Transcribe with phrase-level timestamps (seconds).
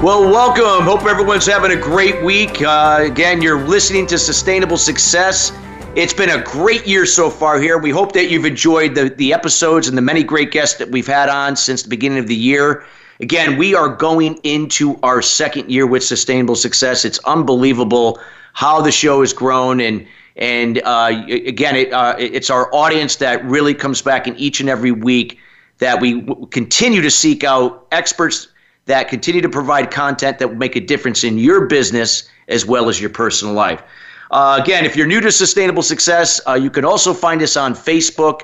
[0.00, 0.84] Well, welcome.
[0.84, 2.62] Hope everyone's having a great week.
[2.62, 5.50] Uh, again, you're listening to Sustainable Success.
[5.96, 7.78] It's been a great year so far here.
[7.78, 11.08] We hope that you've enjoyed the, the episodes and the many great guests that we've
[11.08, 12.84] had on since the beginning of the year.
[13.18, 17.04] Again, we are going into our second year with Sustainable Success.
[17.04, 18.20] It's unbelievable
[18.52, 20.06] how the show has grown and
[20.36, 24.68] and uh, again, it, uh, it's our audience that really comes back in each and
[24.68, 25.40] every week
[25.78, 28.46] that we w- continue to seek out experts
[28.88, 32.88] that continue to provide content that will make a difference in your business as well
[32.88, 33.82] as your personal life.
[34.30, 37.74] Uh, again, if you're new to Sustainable Success, uh, you can also find us on
[37.74, 38.40] Facebook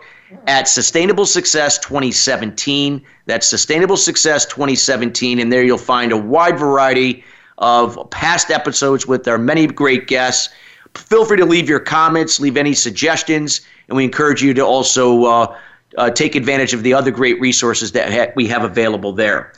[0.47, 3.03] at Sustainable Success 2017.
[3.25, 5.39] That's Sustainable Success 2017.
[5.39, 7.25] And there you'll find a wide variety
[7.56, 10.53] of past episodes with our many great guests.
[10.95, 15.25] Feel free to leave your comments, leave any suggestions, and we encourage you to also
[15.25, 15.58] uh,
[15.97, 19.53] uh take advantage of the other great resources that ha- we have available there.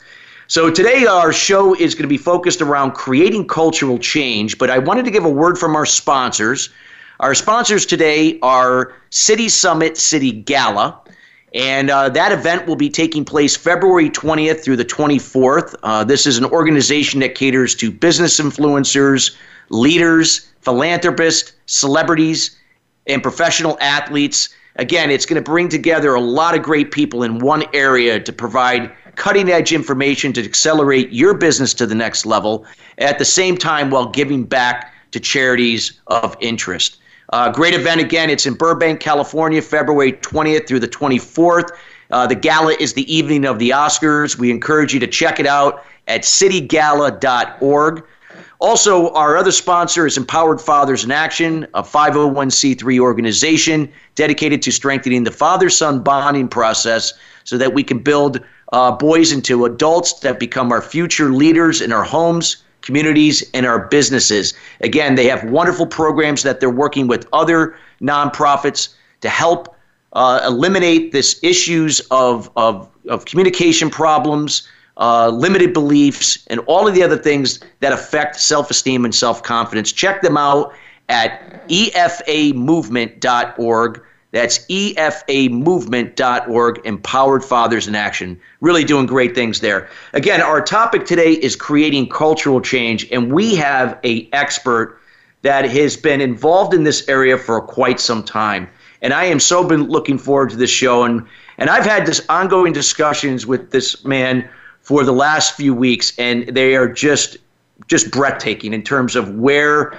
[0.49, 4.77] So today our show is going to be focused around creating cultural change, but I
[4.77, 6.69] wanted to give a word from our sponsors.
[7.19, 11.01] Our sponsors today are City Summit City Gala.
[11.53, 15.75] And uh, that event will be taking place February 20th through the 24th.
[15.83, 19.35] Uh, this is an organization that caters to business influencers,
[19.67, 22.57] leaders, philanthropists, celebrities,
[23.05, 24.47] and professional athletes.
[24.77, 28.31] Again, it's going to bring together a lot of great people in one area to
[28.31, 32.65] provide cutting edge information to accelerate your business to the next level
[32.99, 36.99] at the same time while giving back to charities of interest.
[37.33, 38.29] Uh, great event again.
[38.29, 41.71] It's in Burbank, California, February 20th through the 24th.
[42.11, 44.37] Uh, the gala is the evening of the Oscars.
[44.37, 48.03] We encourage you to check it out at citygala.org.
[48.59, 55.23] Also, our other sponsor is Empowered Fathers in Action, a 501c3 organization dedicated to strengthening
[55.23, 57.13] the father son bonding process
[57.43, 58.41] so that we can build
[58.73, 63.87] uh, boys into adults that become our future leaders in our homes, communities, and our
[63.87, 64.55] businesses.
[64.81, 68.89] Again, they have wonderful programs that they're working with other nonprofits
[69.21, 69.75] to help
[70.13, 76.95] uh, eliminate this issues of, of, of communication problems, uh, limited beliefs, and all of
[76.95, 79.91] the other things that affect self esteem and self confidence.
[79.91, 80.73] Check them out
[81.09, 84.01] at efamovement.org.
[84.31, 88.37] That's efamovement.org, Empowered Fathers in Action.
[88.59, 89.87] Really doing great things there.
[90.13, 94.99] Again, our topic today is creating cultural change, and we have a expert
[95.43, 98.67] that has been involved in this area for quite some time.
[99.01, 101.25] And I am so been looking forward to this show, and
[101.59, 104.49] and I've had this ongoing discussions with this man
[104.87, 107.35] for the last few weeks, and they are just
[107.87, 109.93] just breathtaking in terms of where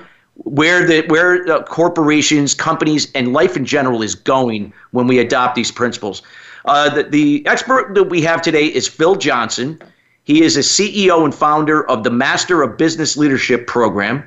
[0.45, 5.71] where the where corporations, companies, and life in general is going when we adopt these
[5.71, 6.23] principles.
[6.65, 9.79] Uh, the, the expert that we have today is Phil Johnson.
[10.25, 14.27] He is a CEO and founder of the Master of Business Leadership program.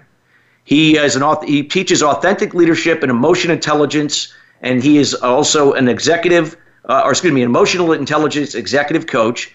[0.64, 5.74] He is an author, he teaches authentic leadership and emotion intelligence, and he is also
[5.74, 6.56] an executive,
[6.88, 9.52] uh, or excuse me, an emotional intelligence executive coach.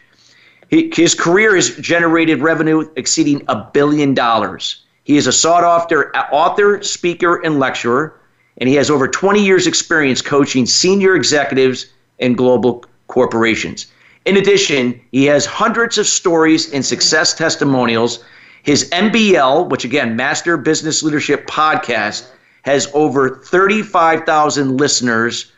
[0.68, 4.82] He, his career has generated revenue exceeding a billion dollars.
[5.04, 8.18] He is a sought after author, speaker, and lecturer,
[8.58, 11.86] and he has over 20 years' experience coaching senior executives
[12.18, 13.86] in global corporations.
[14.24, 18.24] In addition, he has hundreds of stories and success testimonials.
[18.64, 22.26] His MBL, which again, Master Business Leadership Podcast,
[22.62, 25.52] has over 35,000 listeners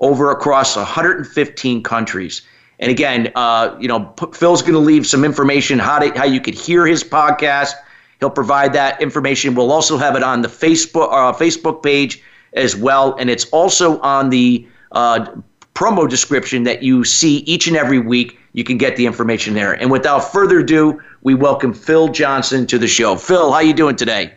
[0.00, 2.42] over across 115 countries.
[2.80, 6.40] And again, uh, you know, Phil's going to leave some information how to, how you
[6.40, 7.74] could hear his podcast
[8.20, 9.54] He'll provide that information.
[9.54, 12.22] We'll also have it on the Facebook uh, Facebook page
[12.54, 15.26] as well, and it's also on the uh,
[15.74, 18.38] promo description that you see each and every week.
[18.54, 19.74] You can get the information there.
[19.74, 23.14] And without further ado, we welcome Phil Johnson to the show.
[23.14, 24.32] Phil, how you doing today?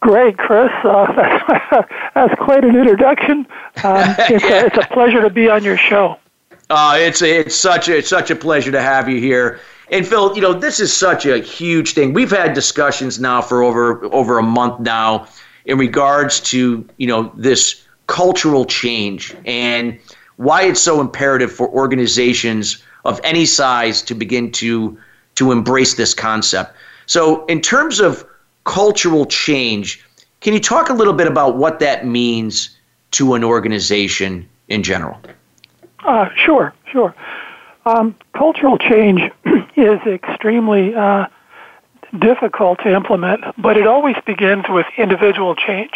[0.00, 0.70] Great, Chris.
[0.84, 3.46] Uh, that's, that's, quite an introduction.
[3.84, 6.18] Um, it's, a, it's, a, pleasure to be on your show.
[6.72, 9.60] Uh, it's it's such a, it's such a pleasure to have you here.
[9.90, 12.14] And Phil, you know, this is such a huge thing.
[12.14, 15.26] We've had discussions now for over over a month now
[15.66, 19.98] in regards to, you know, this cultural change and
[20.36, 24.96] why it's so imperative for organizations of any size to begin to
[25.34, 26.74] to embrace this concept.
[27.04, 28.24] So, in terms of
[28.64, 30.02] cultural change,
[30.40, 32.76] Can you talk a little bit about what that means
[33.12, 35.20] to an organization in general?
[36.04, 37.14] Uh, sure, sure.
[37.86, 39.20] Um, cultural change
[39.76, 41.26] is extremely uh,
[42.18, 45.92] difficult to implement, but it always begins with individual change.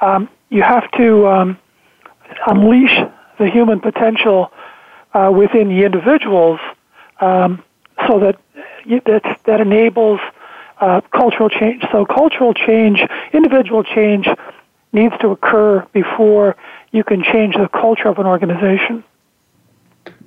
[0.00, 1.58] Um, you have to um,
[2.46, 2.96] unleash
[3.38, 4.52] the human potential
[5.12, 6.60] uh, within the individuals
[7.20, 7.62] um,
[8.06, 8.38] so that
[9.04, 10.20] that, that enables
[10.80, 11.84] uh, cultural change.
[11.92, 13.00] So cultural change,
[13.32, 14.28] individual change
[14.92, 16.56] needs to occur before
[16.92, 19.04] you can change the culture of an organization.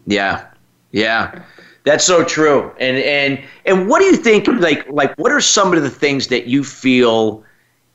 [0.06, 0.45] Yeah,
[0.92, 1.44] yeah,
[1.83, 2.71] that's so true.
[2.80, 4.48] And and and what do you think?
[4.48, 7.44] Like like what are some of the things that you feel,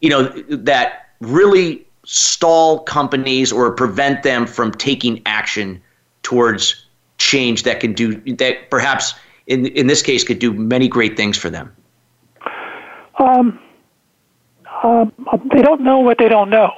[0.01, 5.83] you know, that really stall companies or prevent them from taking action
[6.23, 6.87] towards
[7.19, 9.15] change that can do that perhaps
[9.47, 11.75] in in this case could do many great things for them?
[13.19, 13.59] Um,
[14.83, 15.13] um,
[15.53, 16.73] they don't know what they don't know,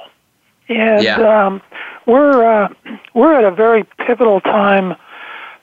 [0.69, 1.45] and yeah.
[1.45, 1.61] um,
[2.05, 2.69] we're uh,
[3.13, 4.95] we're at a very pivotal time,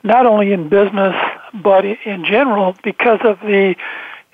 [0.06, 1.14] not only in business
[1.52, 3.74] but in general because of the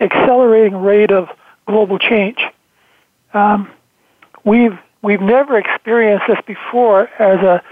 [0.01, 1.29] accelerating rate of
[1.67, 2.39] global change.
[3.33, 3.71] Um,
[4.45, 7.63] we've we've never experienced this before as a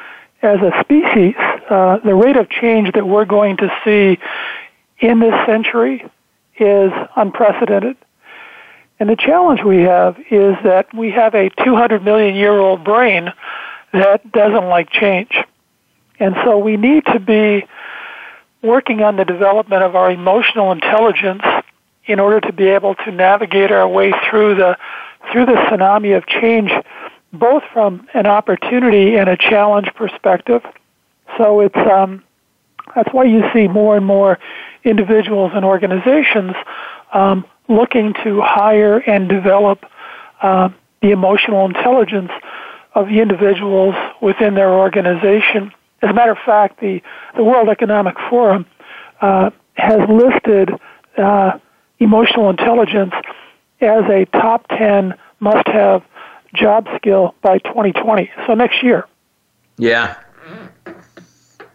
[0.42, 1.34] as a species.
[1.68, 4.18] Uh, the rate of change that we're going to see
[4.98, 6.04] in this century
[6.58, 7.96] is unprecedented.
[8.98, 13.32] And the challenge we have is that we have a 200 million year old brain
[13.92, 15.32] that doesn't like change.
[16.18, 17.66] And so we need to be
[18.62, 21.42] working on the development of our emotional intelligence
[22.06, 24.76] in order to be able to navigate our way through the
[25.32, 26.70] through the tsunami of change
[27.32, 30.62] both from an opportunity and a challenge perspective.
[31.38, 32.24] So it's um,
[32.94, 34.38] that's why you see more and more
[34.82, 36.54] individuals and organizations
[37.12, 39.84] um, looking to hire and develop
[40.42, 40.70] uh,
[41.02, 42.30] the emotional intelligence
[42.94, 45.72] of the individuals within their organization.
[46.02, 47.02] As a matter of fact, the,
[47.36, 48.66] the World Economic Forum
[49.20, 50.70] uh, has listed
[51.18, 51.58] uh,
[51.98, 53.12] emotional intelligence
[53.80, 56.02] as a top 10 must have
[56.54, 59.06] job skill by 2020, so next year.
[59.78, 60.16] Yeah.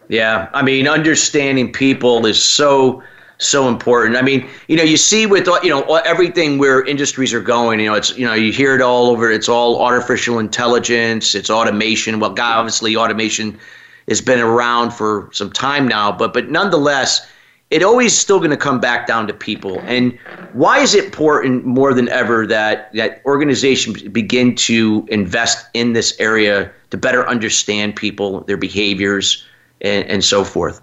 [0.08, 0.48] Yeah.
[0.52, 3.02] I mean, understanding people is so
[3.38, 4.16] so important.
[4.16, 7.80] I mean, you know, you see with you know everything where industries are going.
[7.80, 9.30] You know, it's you know you hear it all over.
[9.30, 11.34] It's all artificial intelligence.
[11.34, 12.18] It's automation.
[12.18, 13.58] Well, God, obviously, automation
[14.08, 17.26] has been around for some time now, but but nonetheless,
[17.70, 19.80] it always still going to come back down to people.
[19.80, 20.16] And
[20.52, 26.18] why is it important more than ever that that organizations begin to invest in this
[26.20, 29.44] area to better understand people, their behaviors,
[29.80, 30.80] and, and so forth?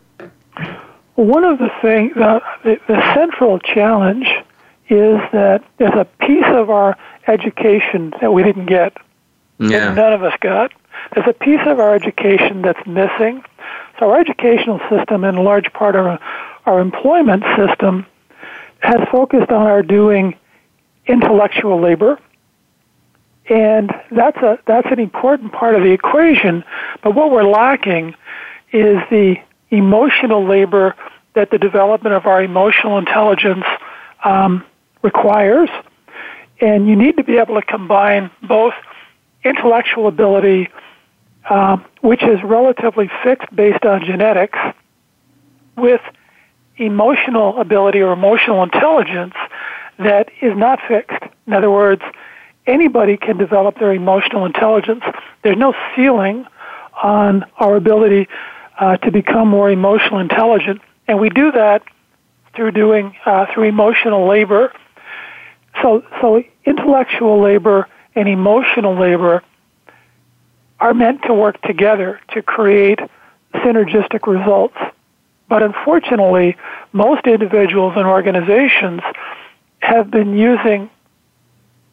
[1.16, 4.28] One of the things, uh, the, the central challenge
[4.90, 6.98] is that there's a piece of our
[7.28, 8.98] education that we didn't get,
[9.60, 9.70] yeah.
[9.70, 10.74] that none of us got.
[11.14, 13.44] There's a piece of our education that's missing.
[14.00, 16.20] So our educational system, in large part, our,
[16.66, 18.06] our employment system,
[18.80, 20.36] has focused on our doing
[21.06, 22.20] intellectual labor,
[23.50, 26.64] and that's a that's an important part of the equation.
[27.02, 28.16] But what we're lacking
[28.72, 29.36] is the
[29.70, 30.96] emotional labor
[31.34, 33.66] that the development of our emotional intelligence
[34.24, 34.64] um,
[35.02, 35.70] requires.
[36.62, 38.74] And you need to be able to combine both
[39.44, 40.70] intellectual ability,
[41.50, 44.58] um, which is relatively fixed based on genetics,
[45.76, 46.02] with
[46.78, 49.34] emotional ability or emotional intelligence
[50.00, 51.24] that is not fixed.
[51.46, 52.02] In other words,
[52.66, 55.04] anybody can develop their emotional intelligence.
[55.44, 56.46] There's no ceiling
[57.02, 58.28] on our ability
[58.80, 61.84] uh, to become more emotional intelligent, and we do that
[62.56, 64.72] through doing uh, through emotional labor.
[65.82, 69.44] So, so intellectual labor and emotional labor
[70.84, 73.00] are meant to work together to create
[73.56, 74.76] synergistic results.
[75.48, 76.58] But unfortunately,
[76.92, 79.00] most individuals and organizations
[79.80, 80.90] have been using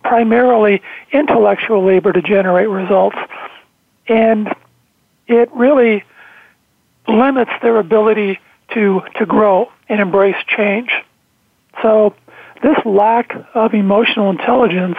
[0.02, 0.82] primarily
[1.12, 3.16] intellectual labor to generate results.
[4.09, 4.52] And
[5.28, 6.02] it really
[7.06, 8.40] limits their ability
[8.75, 10.90] to, to grow and embrace change.
[11.80, 12.16] So
[12.61, 14.99] this lack of emotional intelligence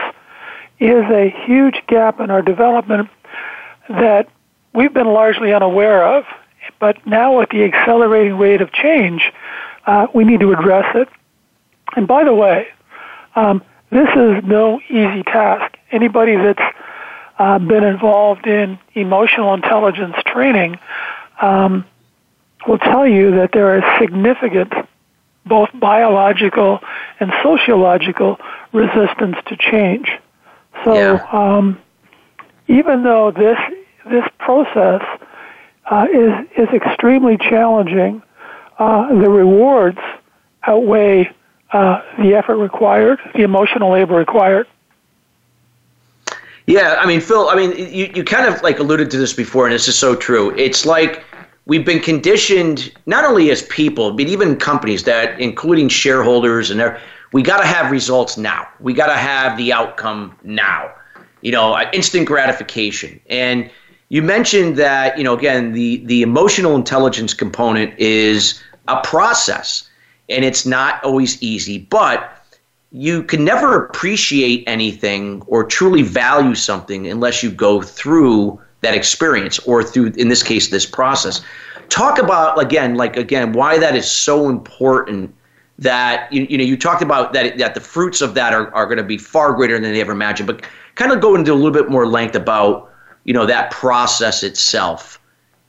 [0.80, 3.10] is a huge gap in our development
[3.90, 4.30] that
[4.74, 6.26] we've been largely unaware of.
[6.80, 9.22] But now with the accelerating rate of change,
[9.86, 11.10] uh, we need to address it.
[11.96, 12.68] And by the way,
[13.36, 15.76] um, this is no easy task.
[15.92, 16.76] Anybody that's
[17.38, 20.78] uh, been involved in emotional intelligence training
[21.42, 21.86] um,
[22.68, 24.72] will tell you that there is significant
[25.46, 26.80] both biological
[27.20, 28.38] and sociological
[28.72, 30.08] resistance to change.
[30.86, 31.26] So yeah.
[31.32, 31.82] um,
[32.72, 33.58] even though this
[34.10, 35.02] this process
[35.90, 38.22] uh, is is extremely challenging,
[38.80, 40.00] uh, the rewards
[40.64, 41.30] outweigh
[41.74, 44.68] uh, the effort required, the emotional labor required.
[46.68, 49.66] Yeah, I mean, Phil, I mean, you, you kind of like alluded to this before,
[49.66, 50.56] and this is so true.
[50.56, 51.26] It's like
[51.66, 56.98] we've been conditioned, not only as people, but even companies that, including shareholders, and
[57.34, 58.68] we got to have results now.
[58.80, 60.92] We got to have the outcome now.
[61.42, 63.20] You know, uh, instant gratification.
[63.30, 63.70] And
[64.10, 69.90] you mentioned that, you know, again, the the emotional intelligence component is a process,
[70.30, 72.38] and it's not always easy, but
[72.92, 79.60] you can never appreciate anything or truly value something unless you go through that experience
[79.60, 81.42] or through in this case this process
[81.88, 85.34] talk about again like again why that is so important
[85.82, 88.86] that you, you know you talked about that that the fruits of that are, are
[88.86, 91.56] going to be far greater than they ever imagined but kind of go into a
[91.56, 92.92] little bit more length about
[93.24, 95.20] you know that process itself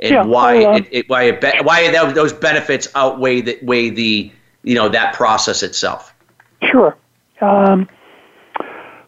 [0.01, 3.91] and yeah, why uh, it, it, why it be, why those benefits outweigh the weigh
[3.91, 4.31] the
[4.63, 6.15] you know that process itself
[6.63, 6.97] sure
[7.43, 7.89] um,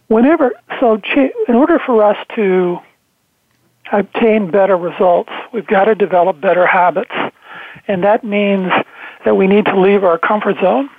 [0.09, 2.79] whenever, so in order for us to
[3.93, 7.15] obtain better results, we've got to develop better habits.
[7.87, 8.73] And that means
[9.25, 10.91] that we need to leave our comfort zone.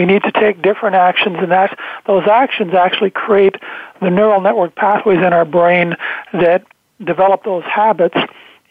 [0.00, 3.56] We need to take different actions, and that those actions actually create
[4.00, 5.94] the neural network pathways in our brain
[6.32, 6.64] that
[7.04, 8.16] develop those habits.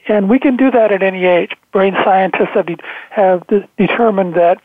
[0.07, 1.51] And we can do that at any age.
[1.71, 2.77] Brain scientists have, de-
[3.11, 4.59] have de- determined that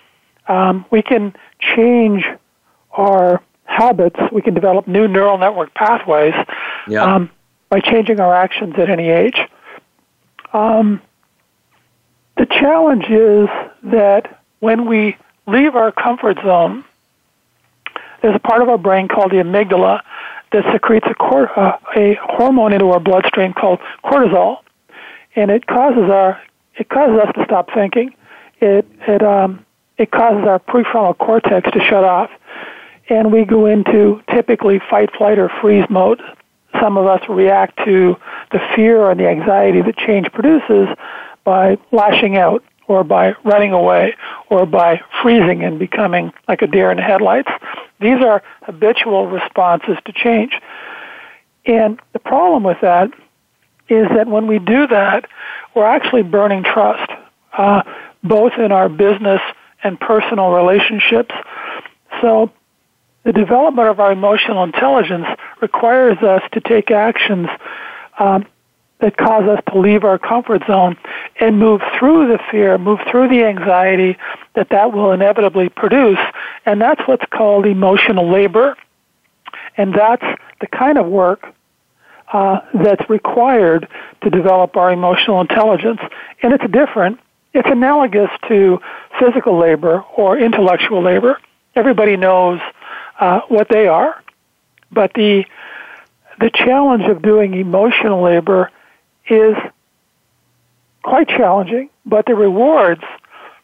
[0.49, 2.25] um, we can change
[2.93, 6.33] our habits, we can develop new neural network pathways
[6.89, 7.03] yeah.
[7.05, 7.31] um,
[7.69, 9.37] by changing our actions at any age.
[10.55, 11.03] Um,
[12.39, 13.51] the challenge is
[13.83, 16.85] that when we leave our comfort zone,
[18.23, 20.01] there's a part of our brain called the amygdala
[20.53, 24.59] that secretes a, cor- uh, a hormone into our bloodstream called cortisol,
[25.37, 26.41] and it causes our
[26.77, 28.15] it causes us to stop thinking.
[28.61, 29.65] It it um,
[29.99, 32.31] it causes our prefrontal cortex to shut off,
[33.09, 36.23] and we go into typically fight, flight, or freeze mode.
[36.81, 38.17] Some of us react to
[38.51, 40.89] the fear and the anxiety that change produces
[41.45, 44.15] by lashing out or by running away
[44.51, 47.51] or by freezing and becoming like a deer in headlights.
[48.01, 50.61] These are habitual responses to change.
[51.67, 53.11] And the problem with that
[53.89, 55.27] is that when we do that,
[55.75, 57.11] we're actually burning trust,
[57.57, 57.83] uh,
[58.23, 59.41] both in our business
[59.83, 61.35] and personal relationships.
[62.21, 62.51] So
[63.25, 65.27] the development of our emotional intelligence
[65.61, 67.49] requires us to take actions
[68.19, 68.47] um,
[69.05, 70.97] that cause us to leave our comfort zone
[71.39, 74.17] and move through the fear, move through the anxiety
[74.55, 76.19] that that will inevitably produce.
[76.65, 78.75] And that's what's called emotional labor.
[79.77, 80.25] And that's
[80.63, 81.53] the kind of work
[82.33, 83.87] uh, that's required
[84.23, 86.01] to develop our emotional intelligence.
[86.43, 87.21] And it's different.
[87.53, 88.81] It's analogous to
[89.21, 91.39] physical labor or intellectual labor.
[91.75, 92.59] Everybody knows
[93.21, 94.23] uh, what they are.
[94.91, 95.45] But the
[96.41, 98.71] the challenge of doing emotional labor
[99.29, 99.57] is
[101.03, 103.03] quite challenging, but the rewards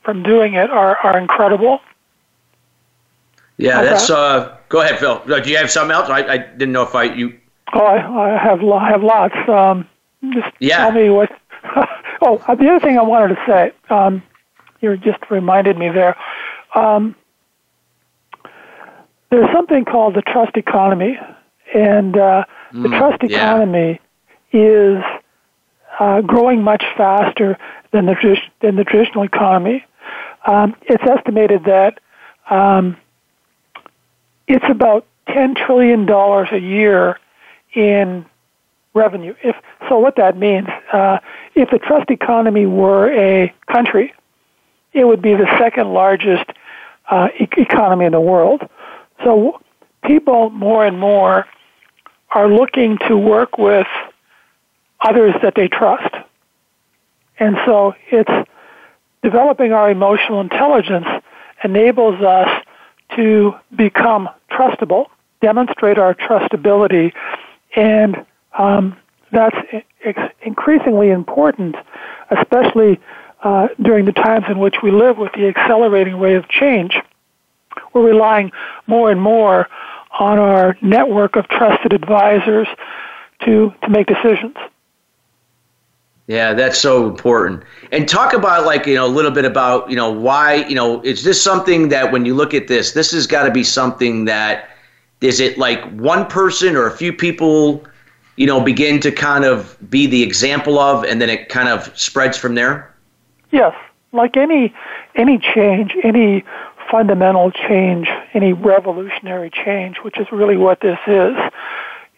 [0.02, 1.80] from doing it are, are incredible.
[3.56, 4.08] Yeah, that's.
[4.08, 5.22] Uh, go ahead, Phil.
[5.26, 6.08] Uh, do you have something else?
[6.08, 7.38] I, I didn't know if I you.
[7.74, 9.34] Oh, I, I have I have lots.
[9.48, 9.86] Um,
[10.32, 10.78] just yeah.
[10.78, 11.30] tell me what.
[12.22, 13.72] oh, the other thing I wanted to say.
[13.90, 14.22] Um,
[14.80, 16.16] you just reminded me there.
[16.74, 17.14] Um,
[19.30, 21.18] there's something called the trust economy,
[21.74, 24.00] and uh, mm, the trust economy
[24.52, 24.60] yeah.
[24.60, 25.04] is
[26.00, 27.58] uh, growing much faster
[27.92, 29.84] than the than the traditional economy.
[30.46, 32.00] Um, it's estimated that
[32.48, 32.96] um,
[34.48, 37.20] it's about ten trillion dollars a year
[37.74, 38.24] in
[38.94, 39.34] revenue.
[39.42, 39.54] If
[39.88, 41.18] so, what that means, uh,
[41.54, 44.14] if the trust economy were a country,
[44.94, 46.50] it would be the second largest
[47.10, 48.62] uh, e- economy in the world.
[49.22, 49.60] So
[50.02, 51.46] people more and more
[52.30, 53.86] are looking to work with
[55.02, 56.14] others that they trust.
[57.38, 58.48] And so it's
[59.22, 61.06] developing our emotional intelligence
[61.64, 62.64] enables us
[63.16, 65.06] to become trustable,
[65.40, 67.12] demonstrate our trustability,
[67.76, 68.24] and
[68.58, 68.96] um,
[69.32, 69.56] that's
[70.42, 71.76] increasingly important,
[72.30, 73.00] especially
[73.42, 76.94] uh, during the times in which we live with the accelerating rate of change
[77.92, 78.52] we're relying
[78.86, 79.68] more and more
[80.18, 82.68] on our network of trusted advisors
[83.44, 84.56] to, to make decisions.
[86.30, 87.64] Yeah, that's so important.
[87.90, 91.02] And talk about like, you know, a little bit about, you know, why, you know,
[91.02, 94.26] is this something that when you look at this, this has got to be something
[94.26, 94.70] that
[95.22, 97.84] is it like one person or a few people,
[98.36, 101.90] you know, begin to kind of be the example of, and then it kind of
[101.98, 102.94] spreads from there?
[103.50, 103.74] Yes,
[104.12, 104.72] like any
[105.16, 106.44] any change, any
[106.92, 111.36] fundamental change, any revolutionary change, which is really what this is.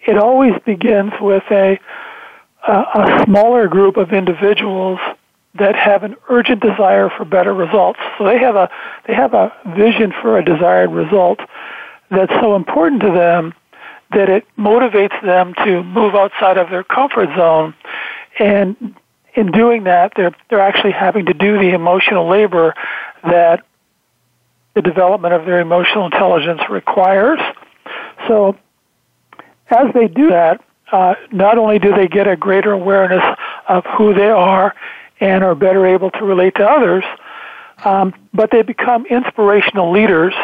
[0.07, 1.81] It always begins with a
[2.69, 4.99] a, smaller group of individuals
[5.59, 7.99] that have an urgent desire for better results.
[8.19, 8.71] So they have a
[9.07, 11.40] they have a vision for a desired result
[12.11, 13.54] that's so important to them
[14.12, 17.75] that it motivates them to move outside of their comfort zone
[18.38, 18.95] and
[19.35, 22.75] in doing that they're they're actually having to do the emotional labor
[23.25, 23.64] that
[24.75, 27.38] the development of their emotional intelligence requires.
[28.26, 28.57] So
[29.69, 33.25] as they do that, uh, not only do they get a greater awareness
[33.68, 34.75] of who they are
[35.20, 37.04] and are better able to relate to others,
[37.84, 40.34] um, but they become inspirational leaders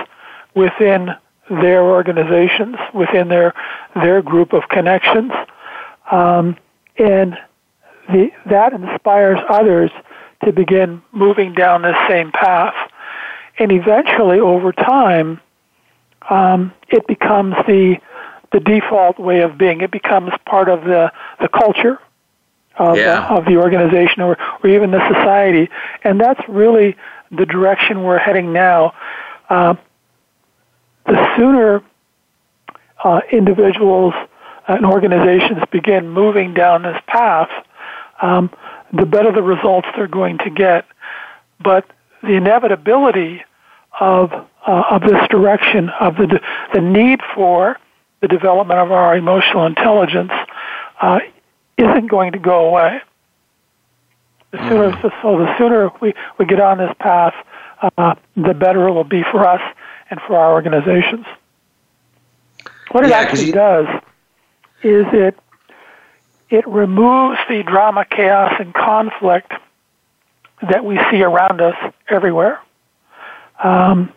[0.55, 1.11] within
[1.51, 3.55] their organizations, within their
[3.95, 5.33] their group of connections,
[6.11, 6.57] um,
[6.99, 7.39] and
[8.09, 9.91] the, that inspires others
[10.45, 12.75] to begin moving down this same path.
[13.59, 15.41] And eventually, over time,
[16.31, 17.97] um, it becomes the
[18.53, 19.81] the default way of being.
[19.81, 21.99] It becomes part of the, the culture
[22.77, 23.27] of, yeah.
[23.29, 25.69] uh, of the organization or, or even the society.
[26.05, 26.97] And that's really
[27.31, 28.95] the direction we're heading now.
[29.51, 29.75] Uh,
[31.07, 31.83] the sooner
[33.03, 34.15] uh, individuals
[34.67, 37.51] and organizations begin moving down this path,
[38.21, 38.51] um,
[38.93, 40.85] the better the results they're going to get.
[41.61, 41.91] But
[42.23, 43.43] the inevitability
[44.01, 46.41] of uh, of this direction, of the
[46.75, 47.79] the need for
[48.21, 50.33] the development of our emotional intelligence
[51.01, 51.21] uh,
[51.77, 53.01] isn't going to go away.
[54.51, 55.23] The sooner, mm.
[55.23, 57.35] so the sooner we, we get on this path,
[57.81, 59.61] uh, the better it will be for us
[60.11, 61.27] and for our organizations.
[62.91, 63.53] What it yeah, actually you...
[63.53, 63.87] does
[64.83, 65.39] is it
[66.51, 69.53] it removes the drama, chaos, and conflict
[70.63, 71.75] that we see around us
[72.09, 72.59] everywhere.
[73.63, 74.13] Um,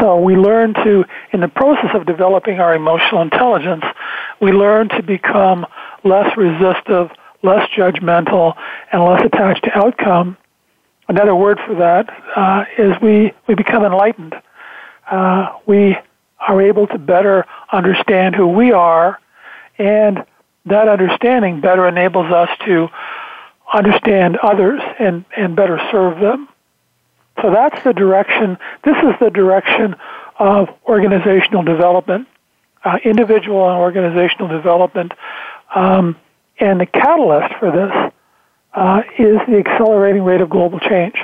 [0.00, 3.84] so we learn to, in the process of developing our emotional intelligence,
[4.40, 5.66] we learn to become
[6.04, 7.10] less resistive,
[7.42, 8.54] less judgmental,
[8.92, 10.36] and less attached to outcome.
[11.08, 14.34] Another word for that uh, is we, we become enlightened.
[15.10, 15.96] Uh, we
[16.40, 19.20] are able to better understand who we are,
[19.78, 20.24] and
[20.66, 22.88] that understanding better enables us to
[23.72, 26.48] understand others and, and better serve them.
[27.44, 28.56] So that's the direction.
[28.84, 29.96] This is the direction
[30.38, 32.26] of organizational development,
[32.84, 35.12] uh, individual and organizational development.
[35.74, 36.16] Um,
[36.58, 38.12] and the catalyst for this
[38.72, 41.16] uh, is the accelerating rate of global change.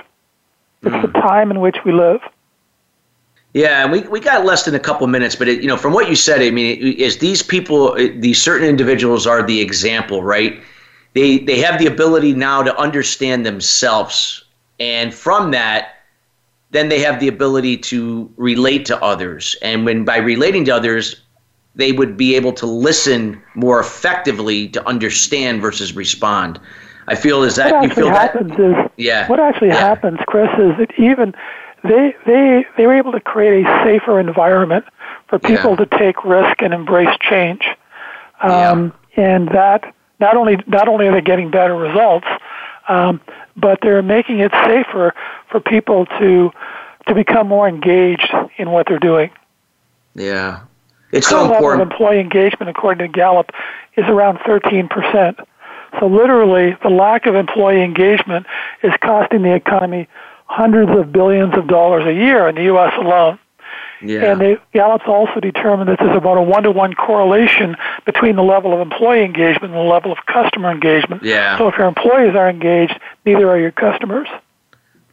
[0.83, 1.01] It's mm.
[1.01, 2.21] the time in which we live.
[3.55, 5.95] Yeah, and we, we got less than a couple minutes, but it, you know, from
[5.95, 10.61] what you said, I mean, is these people, these certain individuals are the example, right?
[11.15, 14.45] They they have the ability now to understand themselves,
[14.79, 15.95] and from that,
[16.71, 19.57] then they have the ability to relate to others.
[19.63, 21.21] And when by relating to others,
[21.75, 26.61] they would be able to listen more effectively to understand versus respond.
[27.09, 28.85] I feel is that you feel happens that?
[28.85, 29.29] Is, yeah.
[29.29, 29.81] What actually yeah.
[29.81, 31.35] happens, Chris, is that even
[31.83, 34.85] they they they were able to create a safer environment
[35.27, 35.85] for people yeah.
[35.85, 37.65] to take risk and embrace change.
[38.43, 39.25] Um, yeah.
[39.25, 42.27] And that not only not only are they getting better results,
[42.91, 43.21] um,
[43.57, 45.15] but they're making it safer
[45.49, 46.51] for people to
[47.07, 49.31] to become more engaged in what they're doing.
[50.15, 50.63] Yeah,
[51.13, 51.65] it's so important.
[51.65, 53.53] level of employee engagement, according to Gallup,
[53.97, 55.39] is around 13 percent.
[55.99, 58.47] So literally, the lack of employee engagement
[58.83, 60.09] is costing the economy
[60.47, 62.93] hundreds of billions of dollars a year in the U.S.
[62.99, 63.39] alone.
[64.03, 64.33] Yeah.
[64.33, 68.81] And they, Gallup's also determined that there's about a one-to-one correlation between the level of
[68.81, 71.23] employee engagement and the level of customer engagement.
[71.23, 71.59] Yeah.
[71.59, 74.29] So if your employees are engaged, neither are your customers.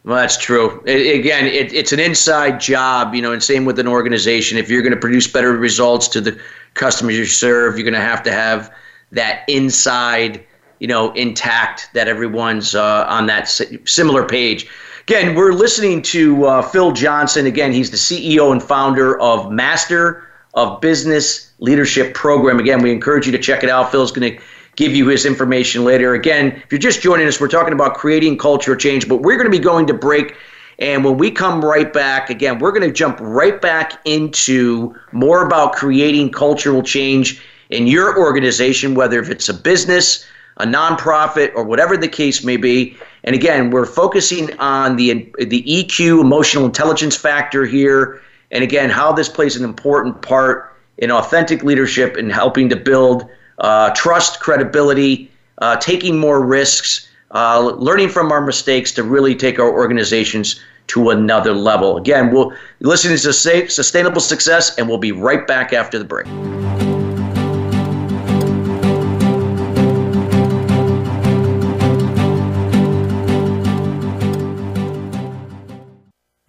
[0.04, 0.82] Well, that's true.
[0.86, 4.56] It, again, it, it's an inside job, you know, and same with an organization.
[4.56, 6.40] If you're going to produce better results to the
[6.74, 8.72] customers you serve, you're going to have to have
[9.12, 10.42] that inside,
[10.78, 13.48] you know, intact, that everyone's uh, on that
[13.84, 14.66] similar page.
[15.08, 17.46] Again, we're listening to uh, Phil Johnson.
[17.46, 22.58] Again, he's the CEO and founder of Master of Business Leadership Program.
[22.58, 23.90] Again, we encourage you to check it out.
[23.90, 24.42] Phil's going to
[24.76, 26.12] give you his information later.
[26.12, 29.50] Again, if you're just joining us, we're talking about creating cultural change, but we're going
[29.50, 30.36] to be going to break.
[30.78, 35.42] And when we come right back, again, we're going to jump right back into more
[35.42, 40.26] about creating cultural change in your organization, whether if it's a business,
[40.58, 42.94] a nonprofit, or whatever the case may be.
[43.28, 49.12] And again, we're focusing on the the EQ, emotional intelligence factor here, and again, how
[49.12, 55.30] this plays an important part in authentic leadership and helping to build uh, trust, credibility,
[55.58, 61.10] uh, taking more risks, uh, learning from our mistakes to really take our organizations to
[61.10, 61.98] another level.
[61.98, 63.32] Again, we'll listen to
[63.68, 66.26] Sustainable Success, and we'll be right back after the break.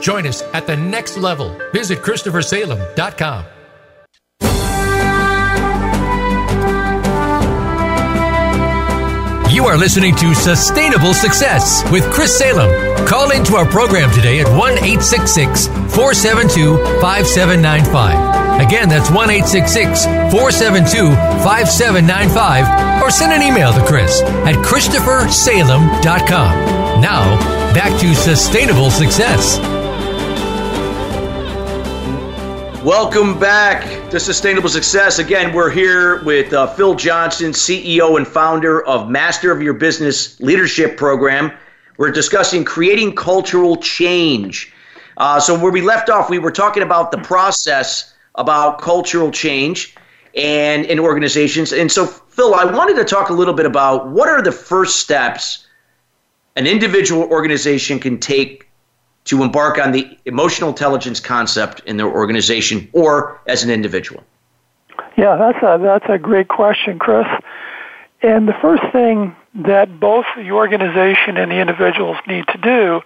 [0.00, 1.56] Join us at the next level.
[1.72, 3.44] Visit ChristopherSalem.com.
[9.56, 13.06] You are listening to Sustainable Success with Chris Salem.
[13.06, 18.60] Call into our program today at 1 866 472 5795.
[18.60, 23.02] Again, that's 1 866 472 5795.
[23.02, 27.00] Or send an email to Chris at ChristopherSalem.com.
[27.00, 27.38] Now,
[27.72, 29.58] back to Sustainable Success.
[32.86, 35.18] Welcome back to Sustainable Success.
[35.18, 40.38] Again, we're here with uh, Phil Johnson, CEO and founder of Master of Your Business
[40.38, 41.50] Leadership Program.
[41.98, 44.72] We're discussing creating cultural change.
[45.16, 49.96] Uh, so, where we left off, we were talking about the process about cultural change
[50.36, 51.72] and in organizations.
[51.72, 55.00] And so, Phil, I wanted to talk a little bit about what are the first
[55.00, 55.66] steps
[56.54, 58.65] an individual organization can take
[59.26, 64.22] to embark on the emotional intelligence concept in their organization or as an individual?
[65.16, 67.26] Yeah, that's a that's a great question, Chris.
[68.22, 73.00] And the first thing that both the organization and the individuals need to do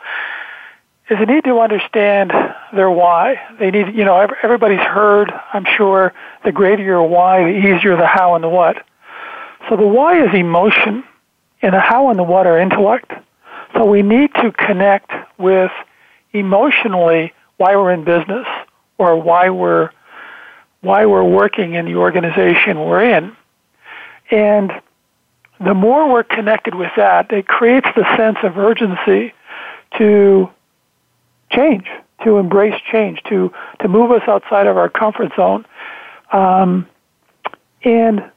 [1.09, 2.33] is they need to understand
[2.73, 3.41] their why.
[3.59, 6.13] They need, you know, everybody's heard, I'm sure,
[6.45, 8.85] the greater your why, the easier the how and the what.
[9.69, 11.05] So the why is emotion,
[11.63, 13.13] and the how and the what are intellect.
[13.75, 15.71] So we need to connect with
[16.33, 18.47] emotionally why we're in business
[18.99, 19.91] or why we're
[20.83, 23.37] why we're working in the organization we're in.
[24.31, 24.73] And
[25.63, 29.35] the more we're connected with that, it creates the sense of urgency
[29.99, 30.49] to
[31.51, 31.87] change,
[32.25, 35.67] to embrace change, to, to move us outside of our comfort zone.
[36.33, 36.87] Um,
[37.83, 38.31] and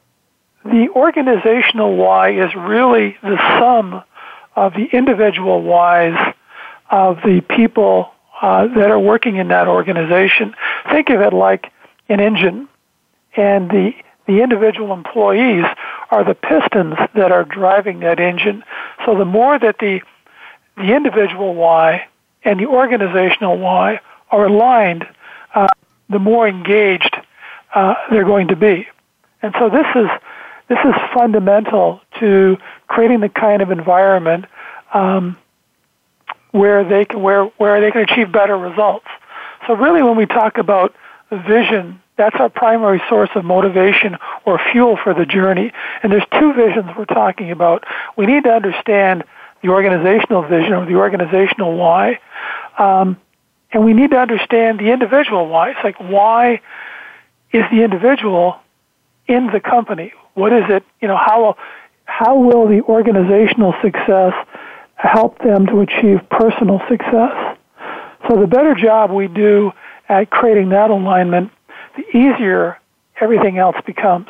[0.64, 4.02] the organizational why is really the sum
[4.56, 6.33] of the individual whys
[6.94, 8.08] of the people
[8.40, 10.54] uh, that are working in that organization.
[10.92, 11.72] Think of it like
[12.08, 12.68] an engine,
[13.36, 13.92] and the
[14.26, 15.64] the individual employees
[16.10, 18.62] are the pistons that are driving that engine.
[19.04, 20.00] So the more that the
[20.76, 22.06] the individual why
[22.44, 25.04] and the organizational why are aligned,
[25.54, 25.66] uh,
[26.08, 27.16] the more engaged
[27.74, 28.86] uh, they're going to be.
[29.42, 30.08] And so this is
[30.68, 34.44] this is fundamental to creating the kind of environment
[34.92, 35.36] um,
[36.54, 39.06] where they can where where they can achieve better results.
[39.66, 40.94] So really, when we talk about
[41.32, 45.72] vision, that's our primary source of motivation or fuel for the journey.
[46.00, 47.84] And there's two visions we're talking about.
[48.16, 49.24] We need to understand
[49.62, 52.20] the organizational vision or the organizational why.
[52.78, 53.16] Um,
[53.72, 55.70] and we need to understand the individual why.
[55.70, 56.60] It's like, why
[57.52, 58.60] is the individual
[59.26, 60.12] in the company?
[60.34, 61.56] What is it, you know, how,
[62.04, 64.34] how will the organizational success
[65.06, 67.56] help them to achieve personal success?
[68.28, 69.72] So the better job we do
[70.08, 71.50] at creating that alignment,
[71.96, 72.78] the easier
[73.20, 74.26] everything else becomes.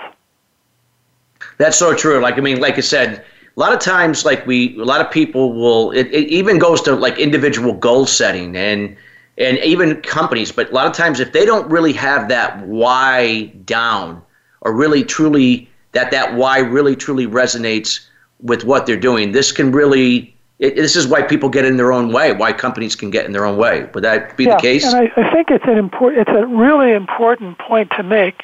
[1.58, 2.20] That's so true.
[2.20, 3.24] Like I mean, like I said,
[3.56, 5.92] a lot of times, like we, a lot of people will.
[5.92, 8.96] It, it even goes to like individual goal setting and
[9.38, 10.50] and even companies.
[10.52, 14.22] But a lot of times, if they don't really have that why down,
[14.62, 18.06] or really truly that that why really truly resonates
[18.40, 21.92] with what they're doing, this can really it, this is why people get in their
[21.92, 22.32] own way.
[22.32, 23.88] Why companies can get in their own way.
[23.92, 24.84] Would that be yeah, the case?
[24.84, 28.42] And I, I think it's an important, it's a really important point to make,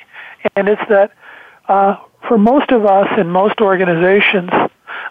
[0.56, 1.12] and it's that
[1.68, 1.96] uh,
[2.26, 4.50] for most of us in most organizations,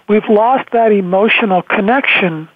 [0.07, 2.49] we've lost that emotional connection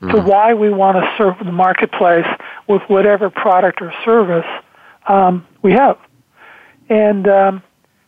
[0.00, 0.26] to mm-hmm.
[0.26, 2.26] why we want to serve the marketplace
[2.68, 4.46] with whatever product or service
[5.08, 5.98] um, we have.
[6.88, 7.62] And um,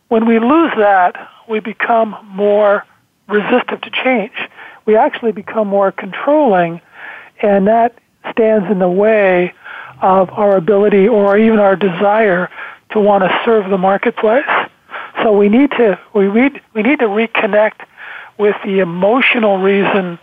[0.07, 2.85] when we lose that, we become more
[3.27, 4.33] resistant to change
[4.85, 6.81] we actually become more controlling,
[7.41, 7.97] and that
[8.31, 9.53] stands in the way
[10.01, 12.49] of our ability or even our desire
[12.91, 14.45] to want to serve the marketplace.
[15.21, 17.85] So we need to we need, we need to reconnect
[18.37, 20.19] with the emotional reason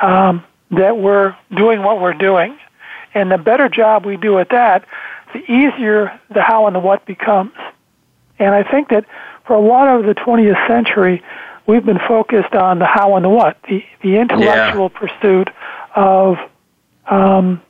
[0.00, 2.58] um, that we're doing what we're doing,
[3.14, 4.84] and the better job we do at that,
[5.32, 7.52] the easier the how and the what becomes.
[8.38, 9.06] And I think that
[9.46, 11.22] for a lot of the 20th century,
[11.66, 14.98] we've been focused on the how and the what, the, the intellectual yeah.
[14.98, 15.48] pursuit
[15.94, 16.38] of
[17.06, 17.62] um,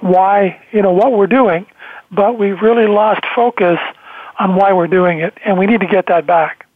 [0.00, 1.66] why, you know, what we're doing,
[2.10, 3.78] but we've really lost focus
[4.38, 6.66] on why we're doing it, and we need to get that back.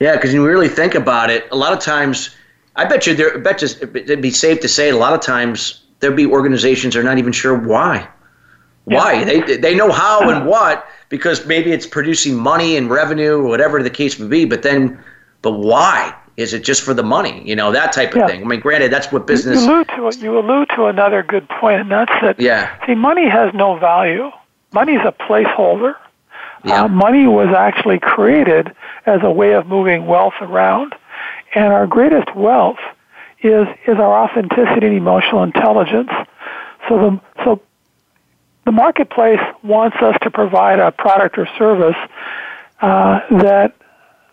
[0.00, 2.34] Yeah, because when you really think about it, a lot of times,
[2.76, 5.20] I bet you there, I bet you it'd be safe to say a lot of
[5.20, 8.06] times there'd be organizations that are not even sure why.
[8.84, 9.14] Why?
[9.14, 9.24] Yeah.
[9.24, 13.84] They, they know how and what because maybe it's producing money and revenue or whatever
[13.84, 14.98] the case may be, but then,
[15.42, 16.12] but why?
[16.36, 17.40] Is it just for the money?
[17.48, 18.26] You know, that type of yeah.
[18.26, 18.42] thing.
[18.42, 19.62] I mean, granted, that's what business.
[19.62, 22.84] You allude, to, you allude to another good point, and that's that, yeah.
[22.84, 24.32] see, money has no value.
[24.72, 25.94] Money is a placeholder.
[26.64, 26.82] Yeah.
[26.82, 28.74] Uh, money was actually created
[29.06, 30.96] as a way of moving wealth around.
[31.54, 32.80] And our greatest wealth
[33.40, 36.10] is, is our authenticity and emotional intelligence.
[36.88, 37.60] So the, so
[38.64, 41.96] the marketplace wants us to provide a product or service
[42.80, 43.74] uh, that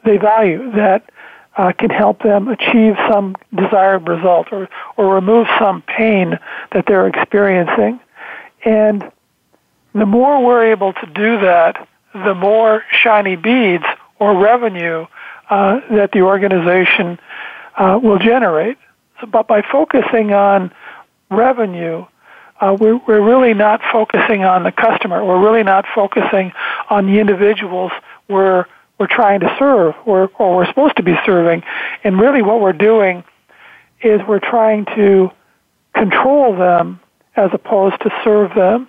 [0.06, 1.10] they value, that
[1.58, 6.40] uh, can help them achieve some desired result or, or remove some pain
[6.72, 8.00] that they're experiencing.
[8.64, 9.12] And
[9.94, 13.84] the more we're able to do that, the more shiny beads
[14.20, 15.06] or revenue
[15.50, 17.20] uh, that the organization
[17.76, 18.78] uh, will generate.
[19.20, 20.72] So, but by focusing on
[21.30, 22.06] revenue,
[22.62, 25.26] uh, we're, we're really not focusing on the customer.
[25.26, 26.54] We're really not focusing
[26.90, 27.92] on the individuals
[28.30, 28.66] we're,
[29.00, 31.64] we're trying to serve or, or we're supposed to be serving.
[32.04, 33.24] And really what we're doing
[34.04, 35.32] is we're trying to
[35.96, 37.00] control them
[37.36, 38.88] as opposed to serve them.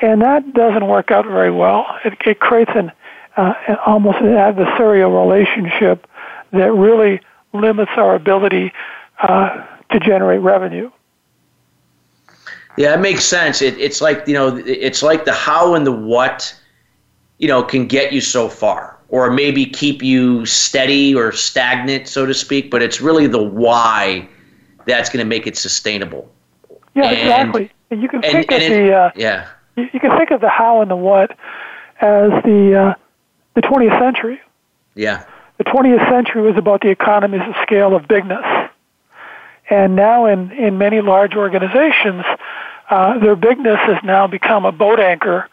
[0.00, 1.86] And that doesn't work out very well.
[2.04, 2.90] It, it creates an,
[3.36, 6.06] uh, an almost an adversarial relationship
[6.52, 7.20] that really
[7.52, 8.72] limits our ability
[9.20, 10.90] uh, to generate revenue.
[12.76, 13.62] Yeah, it makes sense.
[13.62, 16.54] It, it's like you know, it's like the how and the what,
[17.38, 22.26] you know, can get you so far, or maybe keep you steady or stagnant, so
[22.26, 22.70] to speak.
[22.70, 24.28] But it's really the why
[24.86, 26.30] that's going to make it sustainable.
[26.94, 27.70] Yeah, and, exactly.
[27.90, 29.48] And you can think and, of the uh, yeah.
[29.76, 31.30] You, you, can think of the how and the what
[32.00, 32.94] as the uh,
[33.54, 34.40] the 20th century.
[34.94, 35.24] Yeah.
[35.58, 38.44] The 20th century was about the economies of scale of bigness.
[39.70, 42.24] And now, in, in many large organizations,
[42.90, 45.48] uh, their bigness has now become a boat anchor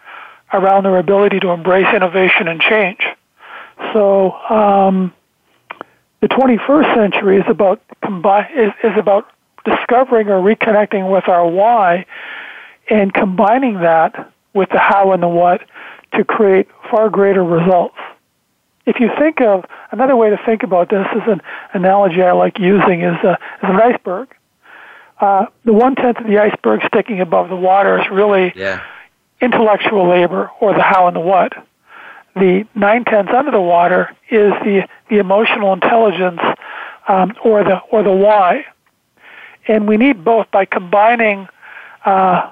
[0.54, 3.00] around their ability to embrace innovation and change.
[3.94, 5.14] So, um,
[6.22, 9.28] the 21st century is about combine is, is about
[9.66, 12.06] discovering or reconnecting with our why,
[12.90, 15.62] and combining that with the how and the what
[16.14, 17.96] to create far greater results.
[18.86, 21.42] If you think of another way to think about this is an
[21.74, 24.28] analogy I like using is, a, is an iceberg.
[25.22, 28.84] Uh, the one tenth of the iceberg sticking above the water is really yeah.
[29.40, 31.54] intellectual labor or the how and the what.
[32.36, 36.40] The nine tenths under the water is the, the emotional intelligence
[37.08, 38.66] um, or the or the why.
[39.68, 41.48] And we need both by combining
[42.04, 42.52] uh,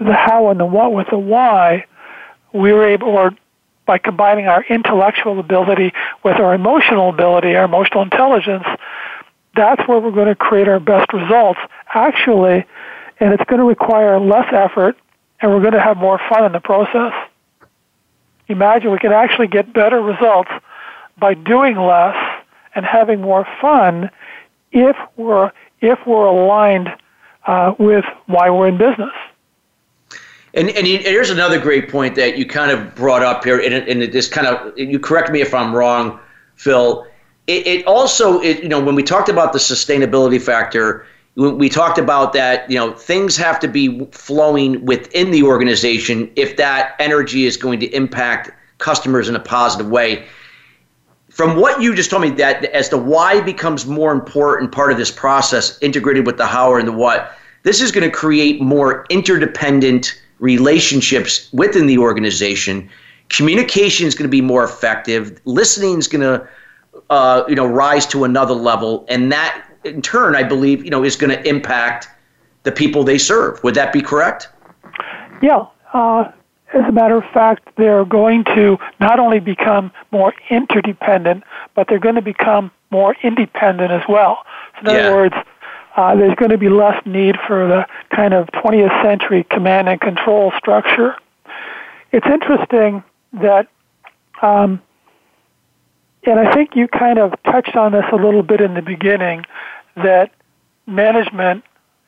[0.00, 1.86] the how and the what with the why,
[2.52, 3.32] we were able, or
[3.86, 8.64] by combining our intellectual ability with our emotional ability, our emotional intelligence,
[9.56, 11.58] that's where we're going to create our best results,
[11.94, 12.64] actually,
[13.20, 14.96] and it's going to require less effort,
[15.40, 17.12] and we're going to have more fun in the process.
[18.48, 20.50] Imagine we can actually get better results
[21.18, 22.16] by doing less
[22.74, 24.10] and having more fun
[24.72, 26.88] if we're if we're aligned
[27.46, 29.12] uh, with why we're in business.
[30.54, 34.02] And, and here's another great point that you kind of brought up here, and, and
[34.02, 36.18] it is kind of you correct me if I'm wrong,
[36.56, 37.06] Phil.
[37.46, 41.06] It, it also, it, you know, when we talked about the sustainability factor,
[41.38, 42.68] we talked about that.
[42.70, 47.80] You know, things have to be flowing within the organization if that energy is going
[47.80, 50.26] to impact customers in a positive way
[51.38, 54.98] from what you just told me that as the why becomes more important part of
[54.98, 59.06] this process integrated with the how and the what this is going to create more
[59.08, 62.90] interdependent relationships within the organization
[63.28, 66.48] communication is going to be more effective listening is going to
[67.10, 71.04] uh, you know rise to another level and that in turn i believe you know
[71.04, 72.08] is going to impact
[72.62, 74.48] the people they serve would that be correct
[75.42, 76.30] yeah uh,
[76.74, 81.98] as a matter of fact, they're going to not only become more interdependent, but they're
[81.98, 84.44] going to become more independent as well.
[84.74, 85.02] So in yeah.
[85.06, 85.34] other words,
[85.96, 90.00] uh, there's going to be less need for the kind of 20th century command and
[90.00, 91.16] control structure.
[92.12, 93.66] It's interesting that,
[94.42, 94.80] um,
[96.24, 99.44] and I think you kind of touched on this a little bit in the beginning,
[100.02, 100.30] that
[100.86, 101.64] management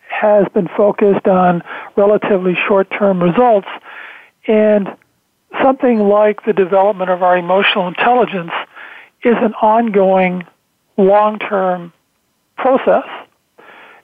[0.09, 1.63] has been focused on
[1.97, 3.69] relatively short term results
[4.47, 4.89] and
[5.63, 8.53] something like the development of our emotional intelligence
[9.23, 10.45] is an ongoing,
[10.97, 11.93] long term
[12.57, 13.05] process.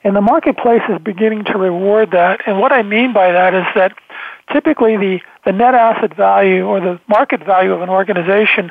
[0.04, 2.40] And the marketplace is beginning to reward that.
[2.46, 3.92] And what I mean by that is that
[4.52, 8.70] typically the, the net asset value or the market value of an organization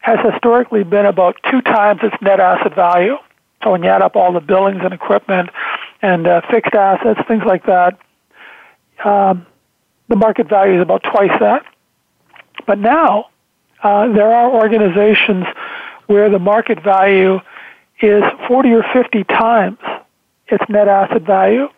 [0.00, 3.16] has historically been about two times its net asset value.
[3.62, 5.50] So when you add up all the buildings and equipment
[6.02, 7.98] and uh, fixed assets, things like that,
[9.04, 9.46] um,
[10.08, 11.64] the market value is about twice that.
[12.66, 13.26] But now
[13.82, 15.44] uh, there are organizations
[16.06, 17.40] where the market value
[18.00, 19.78] is 40 or 50 times
[20.48, 21.68] its net asset value.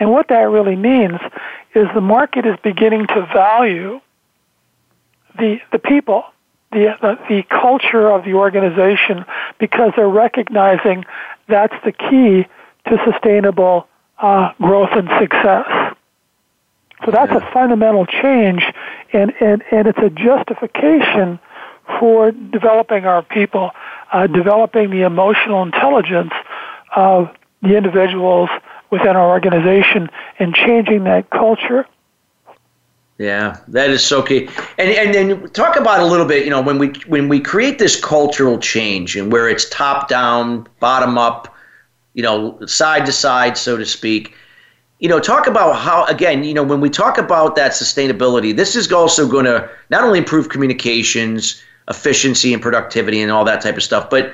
[0.00, 1.18] And what that really means
[1.74, 4.00] is the market is beginning to value
[5.36, 6.24] the, the people,
[6.72, 9.24] the, the, the culture of the organization,
[9.58, 11.04] because they're recognizing
[11.48, 12.46] that's the key
[12.86, 15.66] to sustainable uh, growth and success.
[17.04, 18.62] So that's a fundamental change,
[19.12, 21.38] and, and, and it's a justification
[21.98, 23.70] for developing our people,
[24.12, 26.32] uh, developing the emotional intelligence
[26.94, 27.30] of
[27.62, 28.50] the individuals
[28.90, 31.86] within our organization, and changing that culture.
[33.18, 34.48] Yeah, that is so key.
[34.78, 37.78] And and then talk about a little bit, you know, when we when we create
[37.78, 41.52] this cultural change and where it's top down, bottom up,
[42.14, 44.34] you know, side to side, so to speak
[44.98, 48.74] you know, talk about how, again, you know, when we talk about that sustainability, this
[48.74, 53.76] is also going to not only improve communications, efficiency, and productivity and all that type
[53.76, 54.32] of stuff, but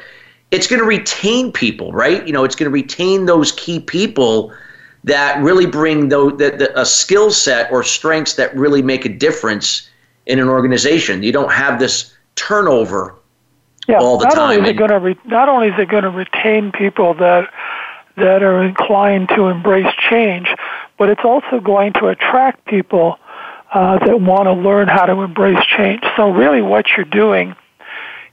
[0.50, 2.26] it's going to retain people, right?
[2.26, 4.52] You know, it's going to retain those key people
[5.04, 9.88] that really bring the, the a skill set or strengths that really make a difference
[10.26, 11.22] in an organization.
[11.22, 13.14] You don't have this turnover
[13.86, 14.58] yeah, all the not time.
[14.58, 17.52] Only is it going to re- not only is it going to retain people that
[18.16, 20.48] that are inclined to embrace change,
[20.98, 23.18] but it's also going to attract people
[23.72, 26.02] uh, that want to learn how to embrace change.
[26.16, 27.54] So, really, what you're doing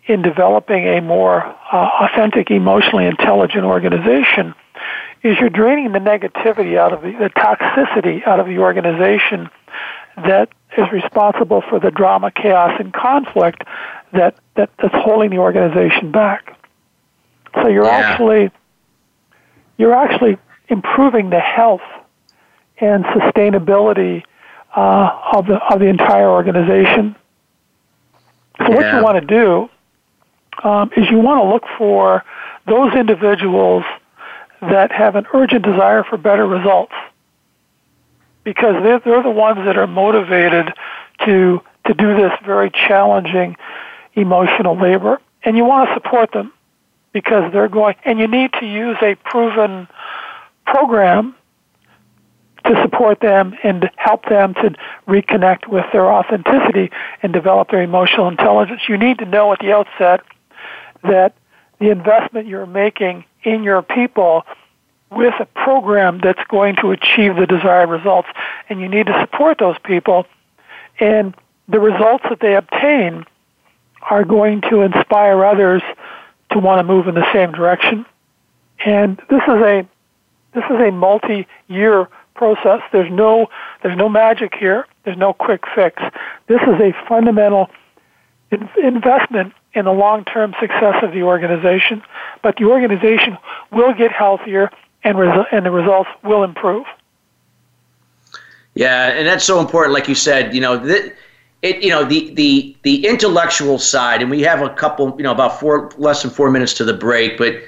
[0.06, 4.54] in developing a more uh, authentic, emotionally intelligent organization
[5.24, 9.50] is you're draining the negativity out of the, the toxicity out of the organization
[10.18, 13.64] that is responsible for the drama, chaos, and conflict
[14.14, 16.58] that, that that's holding the organization back.
[17.56, 17.92] So you're yeah.
[17.92, 18.52] actually
[19.78, 21.82] you're actually improving the health
[22.80, 24.24] and sustainability
[24.76, 27.16] uh, of the of the entire organization.
[28.58, 28.76] So yeah.
[28.76, 29.70] what you want to do
[30.68, 32.24] um, is you want to look for
[32.68, 33.84] those individuals
[34.62, 36.94] that have an urgent desire for better results
[38.44, 40.74] because they're, they're the ones that are motivated
[41.26, 43.58] to to do this very challenging
[44.14, 46.54] emotional labor and you want to support them
[47.14, 49.88] because they're going, and you need to use a proven
[50.66, 51.36] program
[52.66, 54.76] to support them and help them to
[55.08, 56.92] reconnect with their authenticity
[57.24, 58.82] and develop their emotional intelligence.
[58.88, 60.22] You need to know at the outset
[61.04, 61.36] that
[61.80, 64.46] the investment you're making in your people
[65.12, 68.30] with a program that's going to achieve the desired results.
[68.70, 70.26] And you need to support those people.
[71.00, 71.36] And
[71.68, 73.26] the results that they obtain
[74.10, 75.82] are going to inspire others
[76.52, 78.06] to want to move in the same direction.
[78.86, 79.88] And this is a
[80.54, 82.82] this is a multi-year process.
[82.92, 83.48] There's no
[83.84, 84.86] there's no magic here.
[85.04, 86.02] There's no quick fix.
[86.48, 87.70] This is a fundamental
[88.52, 92.02] in- investment in the long-term success of the organization.
[92.42, 93.38] But the organization
[93.72, 94.70] will get healthier,
[95.04, 96.86] and res- and the results will improve.
[98.74, 99.94] Yeah, and that's so important.
[99.94, 101.14] Like you said, you know, th-
[101.62, 105.32] it, you know, the the the intellectual side, and we have a couple, you know,
[105.32, 107.62] about four less than four minutes to the break, but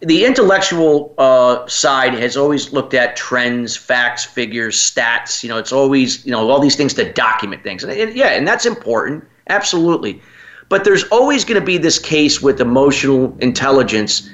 [0.00, 5.42] the intellectual uh, side has always looked at trends, facts, figures, stats.
[5.42, 7.82] You know, it's always you know all these things to document things.
[7.82, 10.22] And, and yeah, and that's important, absolutely.
[10.68, 14.28] But there's always going to be this case with emotional intelligence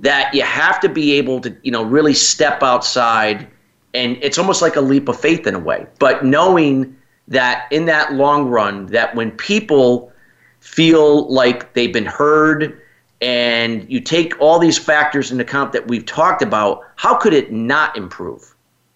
[0.00, 3.46] that you have to be able to you know really step outside,
[3.94, 5.86] and it's almost like a leap of faith in a way.
[5.98, 6.96] But knowing
[7.28, 10.12] that in that long run, that when people
[10.60, 12.80] feel like they've been heard
[13.20, 17.52] and you take all these factors into account that we've talked about, how could it
[17.52, 18.54] not improve?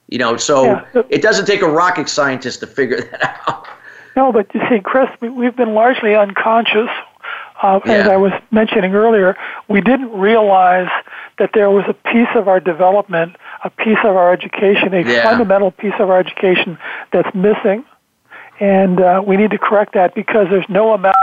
[0.09, 1.03] You know, so yeah.
[1.09, 3.67] it doesn't take a rocket scientist to figure that out.
[4.17, 6.89] No, but you see, Chris, we've been largely unconscious.
[7.61, 7.93] Uh, yeah.
[7.93, 9.37] As I was mentioning earlier,
[9.69, 10.91] we didn't realize
[11.39, 15.23] that there was a piece of our development, a piece of our education, a yeah.
[15.23, 16.79] fundamental piece of our education
[17.13, 17.85] that's missing.
[18.61, 21.17] And uh, we need to correct that because there's no amount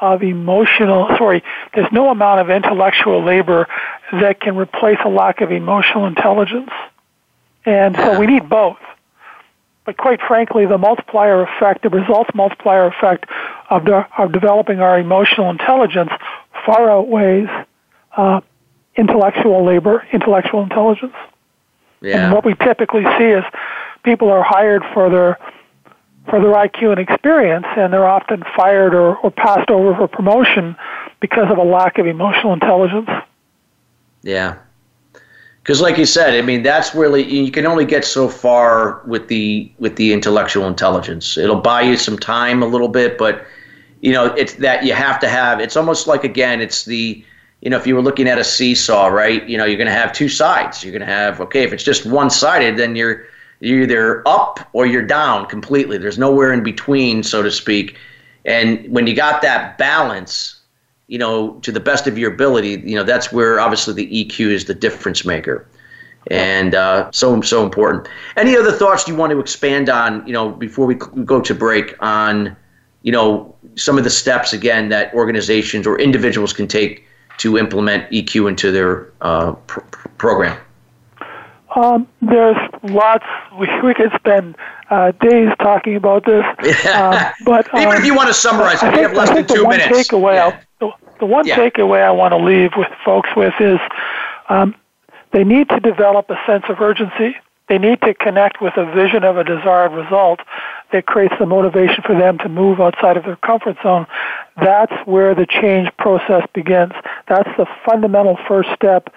[0.00, 1.42] of emotional, sorry,
[1.74, 3.66] there's no amount of intellectual labor
[4.12, 6.70] that can replace a lack of emotional intelligence.
[7.64, 8.78] And so we need both.
[9.88, 13.24] But quite frankly, the multiplier effect, the results multiplier effect
[13.70, 16.10] of, de- of developing our emotional intelligence
[16.66, 17.48] far outweighs
[18.14, 18.42] uh,
[18.96, 21.14] intellectual labor, intellectual intelligence.
[22.02, 22.26] Yeah.
[22.26, 23.42] And what we typically see is
[24.02, 25.38] people are hired for their
[26.28, 30.76] for their IQ and experience, and they're often fired or, or passed over for promotion
[31.20, 33.08] because of a lack of emotional intelligence.
[34.20, 34.58] Yeah.
[35.68, 39.28] Because, like you said, I mean, that's really you can only get so far with
[39.28, 41.36] the with the intellectual intelligence.
[41.36, 43.44] It'll buy you some time a little bit, but
[44.00, 45.60] you know, it's that you have to have.
[45.60, 47.22] It's almost like again, it's the
[47.60, 49.46] you know, if you were looking at a seesaw, right?
[49.46, 50.82] You know, you're going to have two sides.
[50.82, 53.26] You're going to have okay, if it's just one sided, then you're
[53.60, 55.98] you're either up or you're down completely.
[55.98, 57.94] There's nowhere in between, so to speak.
[58.46, 60.57] And when you got that balance,
[61.08, 64.50] you know, to the best of your ability, you know, that's where obviously the EQ
[64.50, 65.66] is the difference maker.
[66.30, 68.06] And uh, so so important.
[68.36, 71.94] Any other thoughts you want to expand on, you know, before we go to break
[72.00, 72.54] on,
[73.02, 77.06] you know, some of the steps again that organizations or individuals can take
[77.38, 79.80] to implement EQ into their uh, pr-
[80.18, 80.58] program?
[81.74, 83.24] Um, there's lots.
[83.58, 84.56] We, we could spend
[84.90, 86.44] uh, days talking about this.
[86.64, 87.32] Yeah.
[87.38, 89.64] Um, but um, even if you want to summarize, I we have less than two
[89.64, 90.08] one minutes.
[90.08, 90.60] Takeaway yeah.
[91.18, 91.56] The, one yeah.
[91.56, 93.78] takeaway I want to leave with folks with is
[94.48, 94.74] um,
[95.32, 97.36] they need to develop a sense of urgency.
[97.68, 100.40] They need to connect with a vision of a desired result
[100.90, 104.06] that creates the motivation for them to move outside of their comfort zone.
[104.56, 106.92] That's where the change process begins.
[107.28, 109.12] That's the fundamental first step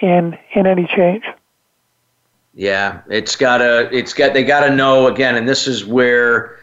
[0.00, 1.24] in in any change.
[2.54, 6.58] Yeah, it's gotta, it's got, they gotta know again, and this is where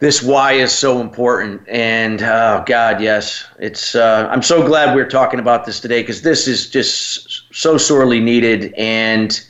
[0.00, 1.66] this why is so important.
[1.68, 3.94] And oh God, yes, it's.
[3.94, 8.20] Uh, I'm so glad we're talking about this today because this is just so sorely
[8.20, 9.40] needed and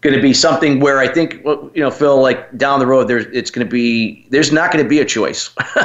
[0.00, 3.26] going to be something where I think you know, Phil, like down the road, there's
[3.26, 5.50] it's going to be there's not going to be a choice.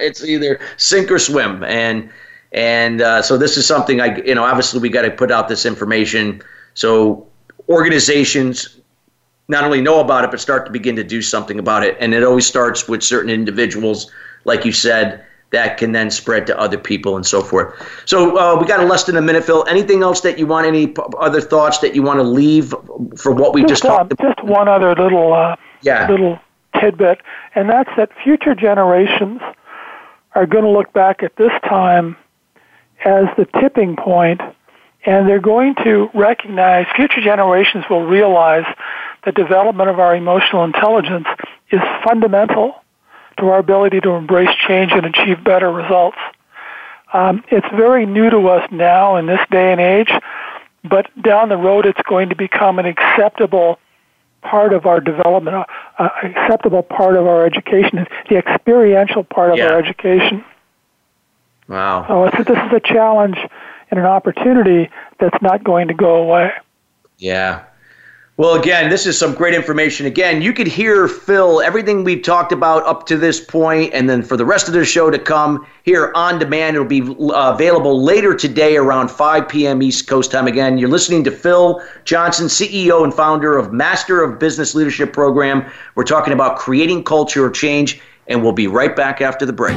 [0.00, 2.08] it's either sink or swim, and
[2.52, 5.48] and uh, so this is something I you know obviously we got to put out
[5.48, 6.40] this information
[6.74, 7.26] so
[7.68, 8.80] organizations
[9.48, 11.96] not only know about it but start to begin to do something about it.
[12.00, 14.10] And it always starts with certain individuals
[14.44, 17.74] like you said that can then spread to other people and so forth.
[18.06, 19.64] So uh, we got a less than a minute phil.
[19.68, 22.74] Anything else that you want any other thoughts that you want to leave
[23.16, 26.10] for what we just, just uh, talked about just one other little uh, yeah.
[26.10, 26.38] little
[26.80, 27.20] tidbit
[27.54, 29.40] and that's that future generations
[30.34, 32.16] are going to look back at this time
[33.04, 34.40] as the tipping point
[35.06, 38.64] and they're going to recognize, future generations will realize
[39.24, 41.26] the development of our emotional intelligence
[41.70, 42.74] is fundamental
[43.38, 46.18] to our ability to embrace change and achieve better results.
[47.12, 50.10] Um, it's very new to us now in this day and age,
[50.82, 53.78] but down the road it's going to become an acceptable
[54.42, 55.64] part of our development, uh,
[55.98, 59.68] uh, acceptable part of our education, the experiential part of yeah.
[59.68, 60.44] our education.
[61.66, 62.04] Wow.
[62.06, 63.38] So this is a challenge
[63.90, 66.52] and an opportunity that's not going to go away.
[67.18, 67.64] Yeah.
[68.36, 70.06] Well, again, this is some great information.
[70.06, 74.24] Again, you could hear Phil, everything we've talked about up to this point, and then
[74.24, 76.74] for the rest of the show to come here on demand.
[76.74, 79.80] It'll be uh, available later today around 5 p.m.
[79.82, 80.48] East Coast time.
[80.48, 85.70] Again, you're listening to Phil Johnson, CEO and founder of Master of Business Leadership Program.
[85.94, 89.76] We're talking about creating culture change, and we'll be right back after the break.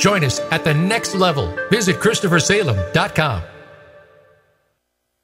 [0.00, 1.54] Join us at the next level.
[1.70, 3.42] Visit ChristopherSalem.com.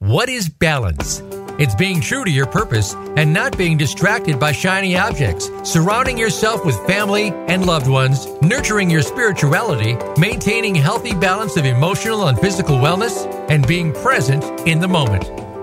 [0.01, 1.23] What is balance?
[1.59, 6.67] It's being true to your purpose and not being distracted by shiny objects, surrounding yourself
[6.67, 12.77] with family and loved ones, nurturing your spirituality, maintaining healthy balance of emotional and physical
[12.77, 15.46] wellness, and being present in the moment.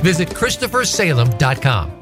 [0.00, 1.98] Visit ChristopherSalem.com.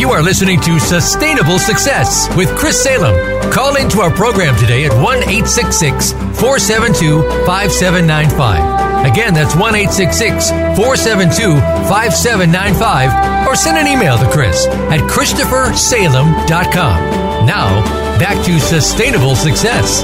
[0.00, 3.52] You are listening to Sustainable Success with Chris Salem.
[3.52, 8.80] Call into our program today at 1 866 472 5795.
[9.04, 13.46] Again, that's 1 866 472 5795.
[13.46, 17.46] Or send an email to Chris at ChristopherSalem.com.
[17.46, 17.84] Now,
[18.18, 20.02] back to Sustainable Success.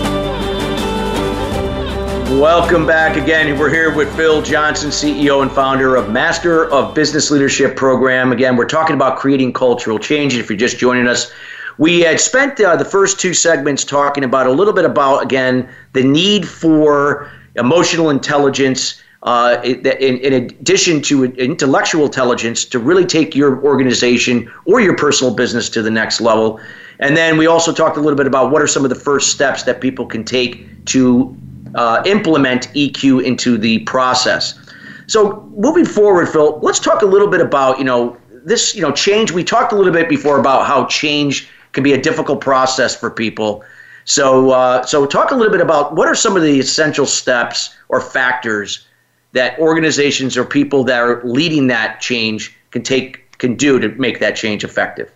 [2.30, 3.56] Welcome back again.
[3.56, 8.32] We're here with Phil Johnson, CEO and founder of Master of Business Leadership Program.
[8.32, 10.34] Again, we're talking about creating cultural change.
[10.34, 11.30] If you're just joining us,
[11.78, 15.68] we had spent uh, the first two segments talking about a little bit about, again,
[15.92, 19.00] the need for emotional intelligence.
[19.22, 25.34] Uh, in, in, addition to intellectual intelligence, to really take your organization or your personal
[25.34, 26.60] business to the next level.
[27.00, 29.30] And then we also talked a little bit about what are some of the first
[29.30, 31.36] steps that people can take to
[31.76, 34.58] uh, implement EQ into the process.
[35.06, 38.92] So moving forward, Phil, let's talk a little bit about you know this you know
[38.92, 39.30] change.
[39.30, 43.10] We talked a little bit before about how change can be a difficult process for
[43.10, 43.62] people.
[44.04, 47.76] So uh, so talk a little bit about what are some of the essential steps
[47.88, 48.86] or factors
[49.32, 54.18] that organizations or people that are leading that change can take can do to make
[54.20, 55.12] that change effective.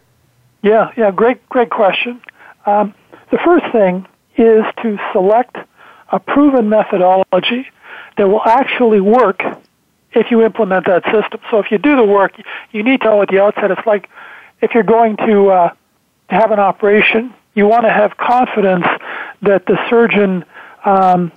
[0.62, 2.20] Yeah, yeah, great, great question.
[2.66, 2.94] Um,
[3.30, 4.06] the first thing
[4.36, 5.56] is to select
[6.10, 7.68] a proven methodology
[8.16, 9.42] that will actually work
[10.12, 11.40] if you implement that system.
[11.50, 12.32] So if you do the work,
[12.72, 13.70] you need to know at the outset.
[13.70, 14.08] It's like
[14.60, 15.74] if you're going to, uh,
[16.30, 18.86] have an operation, you want to have confidence
[19.42, 20.44] that the surgeon
[20.84, 21.32] um,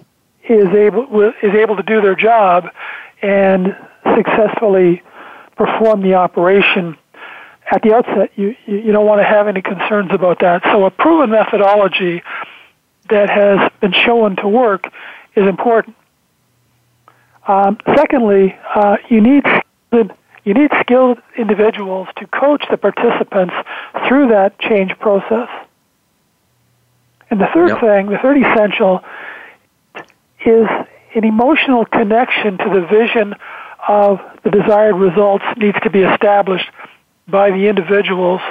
[0.48, 2.66] is able is able to do their job
[3.22, 3.76] and
[4.16, 5.02] successfully
[5.56, 6.98] perform the operation.
[7.72, 10.62] At the outset, you you don't want to have any concerns about that.
[10.66, 12.22] So a proven methodology
[13.10, 14.86] that has been shown to work
[15.36, 15.96] is important.
[17.48, 19.44] Um, secondly, uh, you need
[20.46, 23.54] you need skilled individuals to coach the participants
[24.08, 25.48] through that change process.
[27.30, 27.80] And the third yep.
[27.80, 29.02] thing, the third essential,
[30.46, 30.68] is
[31.16, 33.36] an emotional connection to the vision
[33.88, 36.70] of the desired results needs to be established
[37.28, 38.42] by the individuals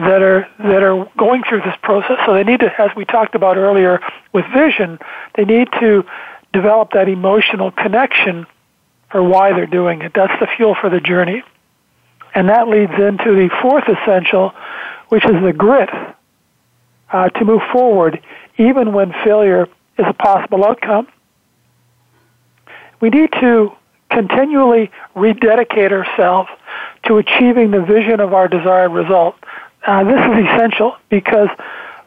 [0.00, 2.18] that are that are going through this process.
[2.26, 4.00] So they need to, as we talked about earlier
[4.32, 4.98] with vision,
[5.34, 6.04] they need to
[6.52, 8.46] develop that emotional connection
[9.10, 10.12] for why they're doing it.
[10.14, 11.42] That's the fuel for the journey.
[12.34, 14.52] And that leads into the fourth essential,
[15.08, 15.90] which is the grit
[17.10, 18.20] uh, to move forward,
[18.58, 19.68] even when failure
[19.98, 21.08] is a possible outcome.
[23.00, 23.72] We need to
[24.10, 26.48] continually rededicate ourselves
[27.04, 29.36] to achieving the vision of our desired result.
[29.88, 31.48] Uh, this is essential because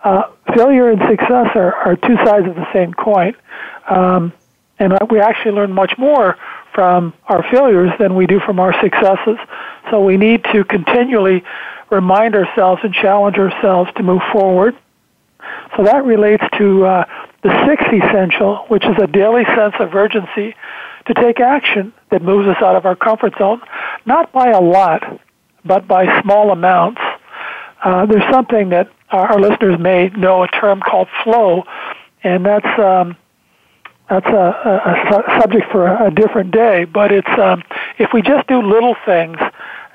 [0.03, 3.33] uh, failure and success are, are, two sides of the same coin.
[3.89, 4.33] Um,
[4.77, 6.37] and we actually learn much more
[6.75, 9.37] from our failures than we do from our successes.
[9.89, 11.43] So we need to continually
[11.89, 14.77] remind ourselves and challenge ourselves to move forward.
[15.75, 17.05] So that relates to uh,
[17.41, 20.55] the sixth essential, which is a daily sense of urgency
[21.07, 23.59] to take action that moves us out of our comfort zone,
[24.05, 25.19] not by a lot,
[25.65, 27.01] but by small amounts.
[27.81, 31.63] Uh, there's something that our, listeners may know a term called flow,
[32.23, 33.15] and that's um,
[34.09, 36.85] that's a, a, a, subject for a, different day.
[36.85, 37.63] But it's um,
[37.97, 39.37] if we just do little things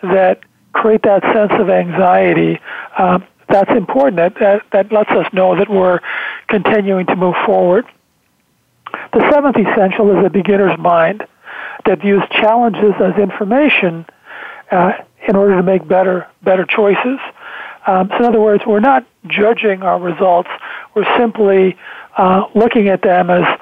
[0.03, 0.41] that
[0.73, 2.61] create that sense of anxiety,
[2.99, 4.17] um, that's important.
[4.17, 6.01] That, that that lets us know that we're
[6.49, 7.87] continuing to move forward.
[9.13, 11.27] The seventh essential is a beginner's mind
[11.85, 14.07] that views challenges as information
[14.71, 14.93] uh,
[15.29, 17.19] in order to make better better choices.
[17.87, 20.49] Um, so, in other words, we're not judging our results.
[20.95, 21.77] We're simply
[22.17, 23.61] uh, looking at them as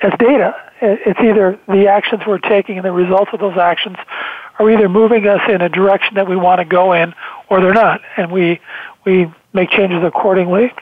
[0.00, 0.54] as data.
[0.80, 3.96] It's either the actions we're taking and the results of those actions
[4.58, 7.14] are either moving us in a direction that we want to go in,
[7.48, 8.60] or they're not, and we
[9.04, 10.72] we make changes accordingly.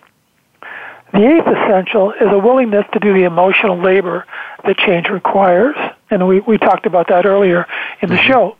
[1.12, 4.26] The eighth essential is a willingness to do the emotional labor
[4.64, 5.74] that change requires,
[6.08, 7.66] and we, we talked about that earlier
[8.00, 8.26] in the mm-hmm.
[8.26, 8.56] show.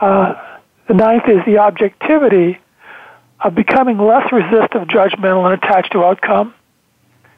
[0.00, 2.58] Uh, the ninth is the objectivity
[3.40, 6.54] of becoming less resistive, judgmental, and attached to outcome.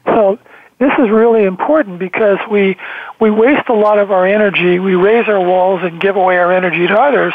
[0.05, 0.39] So
[0.79, 2.77] this is really important because we
[3.19, 6.51] we waste a lot of our energy, we raise our walls and give away our
[6.51, 7.33] energy to others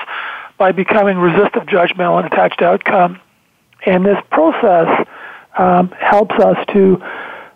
[0.58, 3.20] by becoming resistive, judgmental, and attached to outcome.
[3.84, 5.06] And this process
[5.58, 7.02] um, helps us to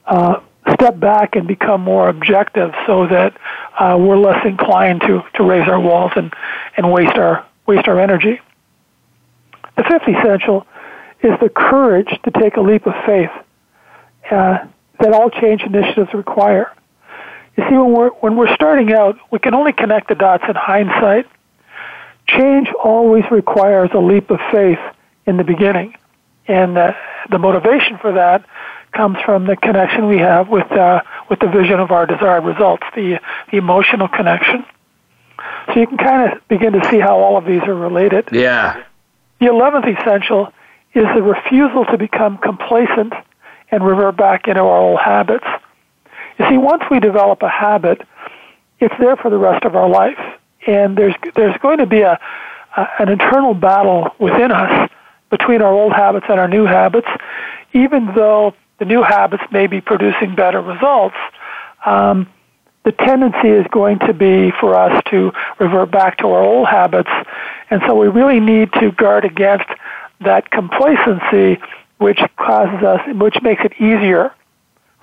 [0.07, 0.41] uh,
[0.75, 3.37] step back and become more objective so that
[3.79, 6.35] uh, we're less inclined to, to raise our walls and,
[6.77, 8.41] and waste our waste our energy.
[9.77, 10.67] The fifth essential
[11.27, 13.31] is the courage to take a leap of faith
[14.31, 14.59] uh,
[15.01, 16.73] that all change initiatives require.
[17.57, 20.55] You see, when we're, when we're starting out, we can only connect the dots in
[20.55, 21.27] hindsight.
[22.29, 24.79] Change always requires a leap of faith
[25.27, 25.95] in the beginning.
[26.47, 26.93] And uh,
[27.31, 28.45] the motivation for that
[28.93, 32.85] comes from the connection we have with, uh, with the vision of our desired results,
[32.95, 33.21] the,
[33.51, 34.65] the emotional connection.
[35.67, 38.29] So you can kind of begin to see how all of these are related.
[38.33, 38.85] Yeah.
[39.41, 40.53] The 11th essential
[40.97, 43.13] is the refusal to become complacent
[43.71, 45.45] and revert back into our old habits.
[46.39, 48.01] You see, once we develop a habit,
[48.81, 50.19] it's there for the rest of our life.
[50.67, 52.19] And there's, there's going to be a,
[52.77, 54.91] a, an internal battle within us
[55.31, 57.09] between our old habits and our new habits,
[57.75, 61.17] even though the new habits may be producing better results.
[61.85, 62.29] Um,
[62.85, 67.11] the tendency is going to be for us to revert back to our old habits,
[67.69, 69.69] and so we really need to guard against
[70.21, 71.61] that complacency,
[71.99, 74.33] which causes us, which makes it easier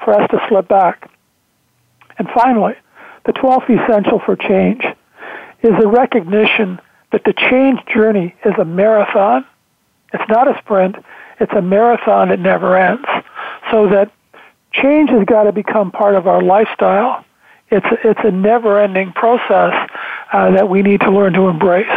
[0.03, 1.09] for us to slip back.
[2.17, 2.75] And finally,
[3.25, 4.83] the 12th essential for change
[5.61, 6.79] is the recognition
[7.11, 9.45] that the change journey is a marathon
[10.13, 10.95] it's not a sprint.
[11.39, 13.05] It's a marathon that never ends.
[13.71, 14.11] So that
[14.71, 17.25] change has got to become part of our lifestyle.
[17.69, 19.73] It's it's a never-ending process
[20.31, 21.89] uh, that we need to learn to embrace.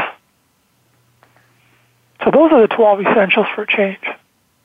[2.27, 4.01] So those are the 12 essentials for change.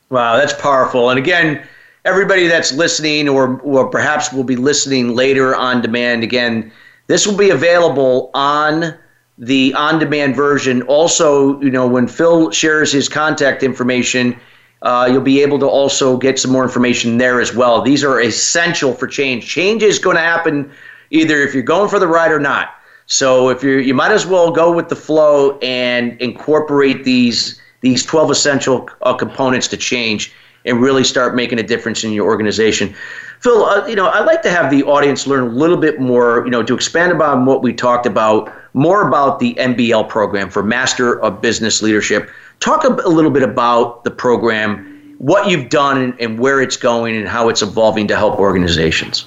[0.09, 1.11] Wow, that's powerful.
[1.11, 1.63] And again,
[2.05, 6.71] everybody that's listening or, or perhaps will be listening later on demand, again,
[7.05, 8.95] this will be available on
[9.37, 10.81] the on-demand version.
[10.83, 14.35] Also, you know, when Phil shares his contact information,
[14.81, 17.83] uh, you'll be able to also get some more information there as well.
[17.83, 19.47] These are essential for change.
[19.47, 20.71] Change is going to happen
[21.11, 22.73] either if you're going for the ride or not.
[23.11, 28.05] So if you you might as well go with the flow and incorporate these these
[28.05, 30.31] 12 essential uh, components to change
[30.63, 32.95] and really start making a difference in your organization.
[33.41, 36.45] Phil, uh, you know, I'd like to have the audience learn a little bit more,
[36.45, 40.63] you know, to expand upon what we talked about, more about the MBL program for
[40.63, 42.29] Master of Business Leadership.
[42.61, 46.77] Talk a, a little bit about the program, what you've done, and, and, where it's
[46.77, 49.25] going, and how it's evolving to help organizations.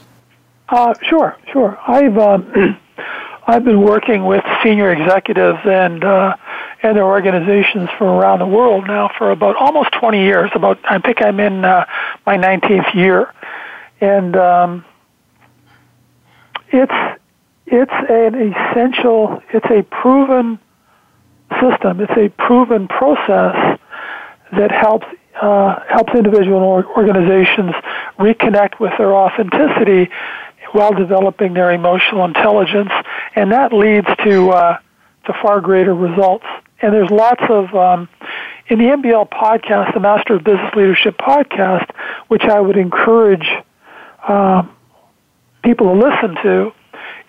[0.68, 1.76] Uh, sure, sure.
[1.86, 2.78] I've um,
[3.46, 6.36] I've been working with senior executives and uh,
[6.82, 10.50] and their organizations from around the world now for about almost 20 years.
[10.54, 11.84] About I think I'm in uh,
[12.24, 13.32] my 19th year,
[14.00, 14.84] and um,
[16.68, 17.20] it's
[17.66, 20.58] it's an essential, it's a proven
[21.60, 23.78] system, it's a proven process
[24.52, 25.06] that helps
[25.40, 26.62] uh, helps individual
[26.96, 27.72] organizations
[28.18, 30.10] reconnect with their authenticity
[30.74, 32.90] while developing their emotional intelligence,
[33.36, 34.78] and that leads to uh,
[35.26, 36.44] to far greater results.
[36.82, 38.08] And there's lots of um,
[38.66, 41.88] in the MBL podcast, the Master of Business Leadership podcast,
[42.26, 43.46] which I would encourage
[44.26, 44.64] uh,
[45.62, 46.72] people to listen to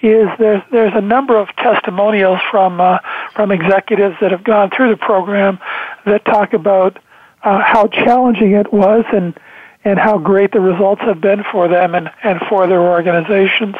[0.01, 2.97] is there's there's a number of testimonials from uh,
[3.35, 5.59] from executives that have gone through the program
[6.05, 6.97] that talk about
[7.43, 9.39] uh, how challenging it was and
[9.85, 13.75] and how great the results have been for them and, and for their organizations.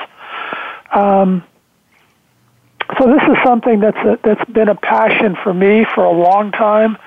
[0.94, 1.44] Um,
[3.00, 6.52] so this is something that's a, that's been a passion for me for a long
[6.52, 6.98] time,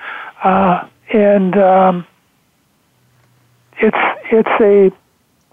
[0.43, 2.05] uh, and um,
[3.77, 3.97] it's
[4.29, 4.91] it's a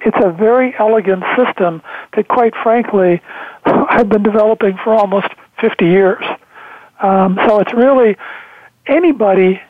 [0.01, 1.80] it's a very elegant system
[2.14, 3.22] that, quite frankly,
[3.64, 5.28] I've been developing for almost
[5.61, 6.24] 50 years.
[7.01, 8.16] Um, so it's really
[8.86, 9.61] anybody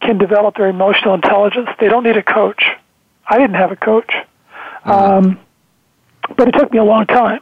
[0.00, 1.68] can develop their emotional intelligence.
[1.78, 2.64] They don't need a coach.
[3.28, 4.12] I didn't have a coach,
[4.84, 5.38] um,
[6.36, 7.40] but it took me a long time.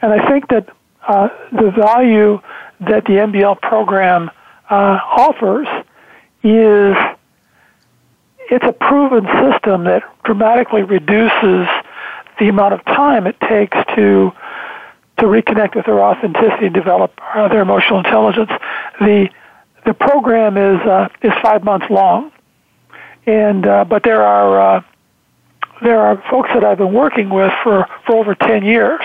[0.00, 0.68] And I think that
[1.06, 2.40] uh, the value
[2.80, 4.30] that the MBL program
[4.70, 5.68] uh, offers
[6.42, 6.96] is
[8.50, 11.66] it's a proven system that dramatically reduces
[12.38, 14.32] the amount of time it takes to
[15.18, 18.50] to reconnect with their authenticity and develop their emotional intelligence.
[19.00, 19.28] The
[19.84, 22.32] the program is uh, is five months long,
[23.26, 24.82] and uh, but there are uh,
[25.82, 29.00] there are folks that I've been working with for for over ten years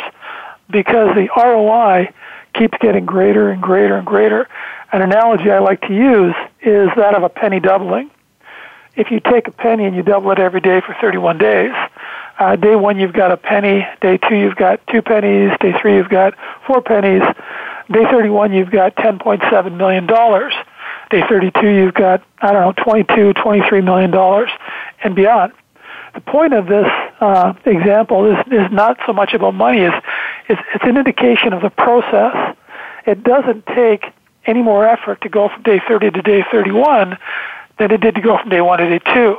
[0.69, 2.13] because the ROI
[2.53, 4.47] keeps getting greater and greater and greater.
[4.91, 8.09] An analogy I like to use is that of a penny doubling
[8.97, 11.71] if you take a penny and you double it every day for 31 days,
[12.39, 15.95] uh, day one you've got a penny, day two you've got two pennies, day three
[15.95, 16.34] you've got
[16.65, 17.21] four pennies,
[17.91, 20.53] day 31 you've got 10.7 million dollars,
[21.11, 24.49] day 32 you've got I don't know 22, 23 million dollars,
[25.03, 25.53] and beyond.
[26.18, 26.88] The point of this
[27.22, 29.93] uh, example is is not so much about money; is
[30.49, 32.57] it's, it's an indication of the process.
[33.05, 34.03] It doesn't take
[34.47, 37.20] any more effort to go from day 30 to day 31
[37.78, 39.38] than it did to go from day one to day two.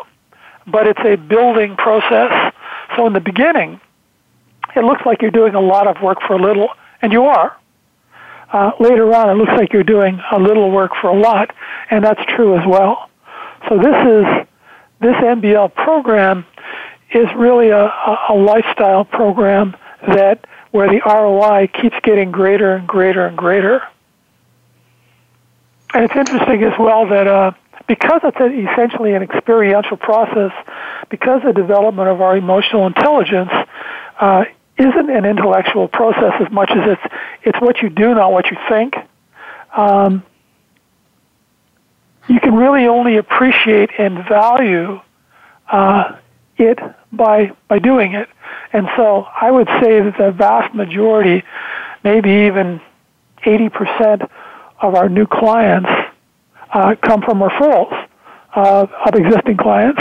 [0.68, 2.54] But it's a building process.
[2.94, 3.80] So in the beginning,
[4.76, 6.68] it looks like you're doing a lot of work for a little,
[7.02, 7.56] and you are.
[8.52, 11.52] Uh, later on, it looks like you're doing a little work for a lot,
[11.90, 13.10] and that's true as well.
[13.68, 14.46] So this is
[15.00, 16.44] this MBL program
[17.12, 17.92] is really a,
[18.28, 23.82] a lifestyle program that where the ROI keeps getting greater and greater and greater.
[25.94, 27.52] And it's interesting as well that uh,
[27.86, 30.52] because it's essentially an experiential process,
[31.08, 33.50] because the development of our emotional intelligence
[34.20, 34.44] uh,
[34.76, 38.58] isn't an intellectual process as much as it's it's what you do, not what you
[38.68, 38.94] think.
[39.74, 40.22] Um,
[42.28, 45.00] you can really only appreciate and value
[45.70, 46.16] uh,
[46.58, 46.78] it
[47.12, 48.28] by by doing it.
[48.72, 51.42] And so I would say that the vast majority,
[52.04, 52.80] maybe even
[53.44, 54.28] 80%
[54.80, 55.88] of our new clients
[56.72, 58.08] uh, come from referrals
[58.54, 60.00] uh, of existing clients.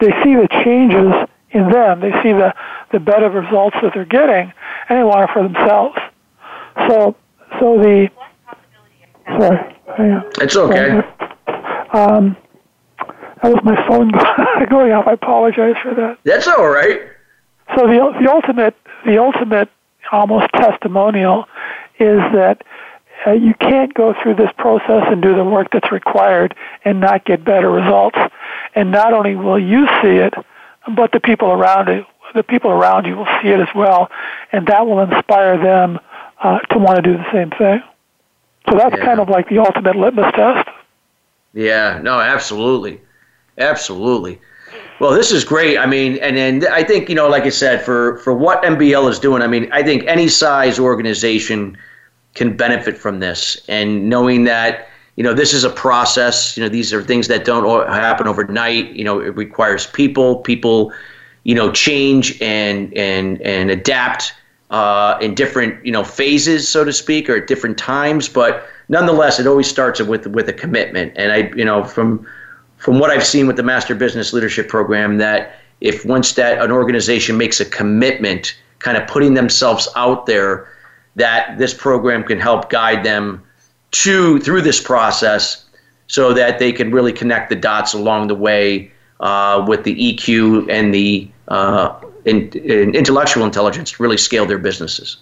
[0.00, 1.12] They see the changes
[1.50, 2.00] in them.
[2.00, 2.54] They see the,
[2.90, 4.52] the better results that they're getting,
[4.88, 5.96] and they want it for themselves.
[6.88, 7.16] So,
[7.60, 8.10] so the
[9.26, 11.02] sorry, it's okay.
[11.92, 12.36] Um,
[13.42, 14.10] that was my phone
[14.70, 15.06] going off.
[15.06, 16.18] I apologize for that.
[16.24, 17.00] That's all right.
[17.76, 19.68] So the the ultimate the ultimate
[20.10, 21.46] almost testimonial
[21.98, 22.62] is that
[23.26, 27.24] uh, you can't go through this process and do the work that's required and not
[27.24, 28.18] get better results.
[28.74, 30.34] And not only will you see it,
[30.96, 34.10] but the people around it, the people around you will see it as well,
[34.50, 36.00] and that will inspire them
[36.42, 37.82] uh, to want to do the same thing.
[38.68, 39.04] So that's yeah.
[39.04, 40.68] kind of like the ultimate litmus test.
[41.52, 43.00] Yeah, no, absolutely,
[43.58, 44.40] absolutely.
[45.00, 45.78] Well, this is great.
[45.78, 49.10] I mean, and and I think you know, like I said, for for what MBL
[49.10, 51.76] is doing, I mean, I think any size organization
[52.34, 56.68] can benefit from this and knowing that you know this is a process you know
[56.68, 60.92] these are things that don't happen overnight you know it requires people people
[61.44, 64.34] you know change and and and adapt
[64.70, 69.38] uh, in different you know phases so to speak or at different times but nonetheless
[69.38, 72.26] it always starts with with a commitment and i you know from
[72.82, 76.72] from what i've seen with the master business leadership program that if once that an
[76.72, 80.68] organization makes a commitment kind of putting themselves out there
[81.14, 83.40] that this program can help guide them
[83.92, 85.64] to through this process
[86.08, 90.68] so that they can really connect the dots along the way uh, with the EQ
[90.68, 95.18] and the uh, in, in intellectual intelligence to really scale their businesses.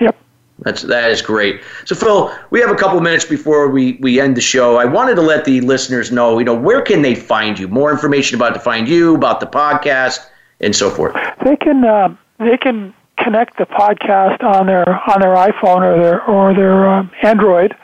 [0.00, 0.16] Yep.
[0.60, 1.60] That's that is great.
[1.84, 4.76] So Phil, we have a couple minutes before we, we end the show.
[4.76, 7.68] I wanted to let the listeners know, you know, where can they find you?
[7.68, 10.26] More information about to find you, about the podcast,
[10.60, 11.14] and so forth.
[11.44, 16.24] They can uh, they can connect the podcast on their on their iPhone or their
[16.24, 17.76] or their um, Android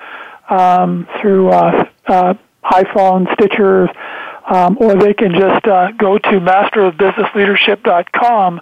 [0.48, 3.90] um, through uh, uh, iPhone, Stitcher,
[4.46, 8.60] um, or they can just uh, go to masterofbusinessleadership.com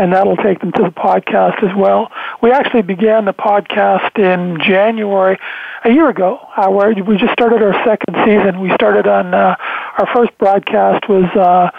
[0.00, 2.10] and that'll take them to the podcast as well.
[2.40, 5.38] We actually began the podcast in January
[5.84, 8.60] a year ago, uh, where we just started our second season.
[8.60, 9.56] We started on uh,
[9.98, 11.70] our first broadcast was uh,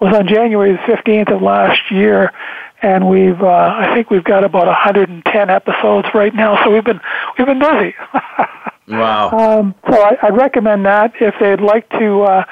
[0.00, 2.32] was on January the fifteenth of last year,
[2.80, 6.64] and we've uh, I think we've got about 110 episodes right now.
[6.64, 7.00] So we've been
[7.36, 7.94] we've been busy.
[8.88, 9.28] wow.
[9.28, 12.44] Um, so I, I'd recommend that if they'd like to uh,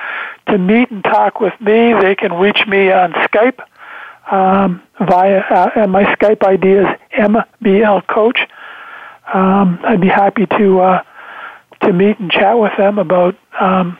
[0.51, 3.61] to meet and talk with me, they can reach me on Skype
[4.31, 6.87] um, via uh, and my Skype ID is
[7.19, 8.41] MBL Coach.
[9.33, 11.03] Um, I'd be happy to uh,
[11.83, 13.99] to meet and chat with them about um,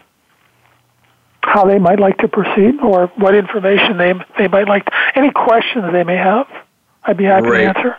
[1.43, 5.31] how they might like to proceed or what information they they might like, to, any
[5.31, 6.47] questions they may have.
[7.05, 7.63] I'd be happy Great.
[7.63, 7.97] to answer.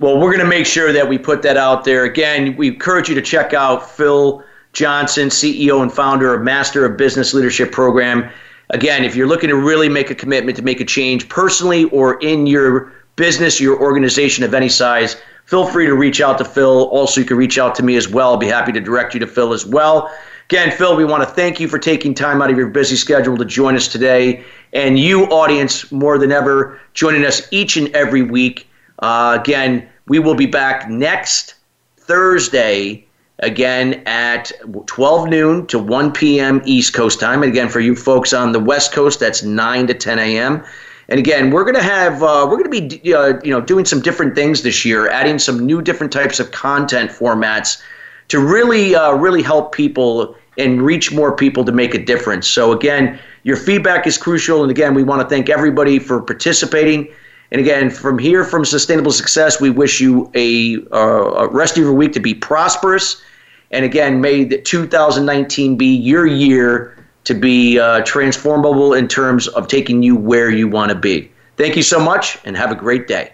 [0.00, 2.04] Well, we're going to make sure that we put that out there.
[2.04, 6.96] Again, we encourage you to check out Phil Johnson, CEO and founder of Master of
[6.96, 8.28] Business Leadership Program.
[8.70, 12.18] Again, if you're looking to really make a commitment to make a change personally or
[12.20, 16.88] in your business, your organization of any size, feel free to reach out to Phil.
[16.88, 18.30] Also, you can reach out to me as well.
[18.30, 20.10] I'll be happy to direct you to Phil as well.
[20.50, 23.36] Again, Phil, we want to thank you for taking time out of your busy schedule
[23.36, 24.44] to join us today.
[24.72, 28.68] And you, audience, more than ever, joining us each and every week.
[28.98, 31.54] Uh, again, we will be back next
[31.96, 33.06] Thursday,
[33.40, 34.52] again at
[34.86, 36.62] 12 noon to 1 p.m.
[36.64, 37.42] East Coast time.
[37.42, 40.64] And again, for you folks on the West Coast, that's 9 to 10 a.m.
[41.08, 43.84] And again, we're going to have uh, we're going to be uh, you know doing
[43.84, 47.82] some different things this year, adding some new different types of content formats
[48.28, 52.48] to really uh, really help people and reach more people to make a difference.
[52.48, 57.12] So again, your feedback is crucial, and again, we want to thank everybody for participating.
[57.50, 61.82] And again, from here, from Sustainable Success, we wish you a, uh, a rest of
[61.82, 63.22] your week to be prosperous.
[63.70, 70.02] And again, may 2019 be your year to be uh, transformable in terms of taking
[70.02, 71.30] you where you want to be.
[71.56, 73.33] Thank you so much, and have a great day.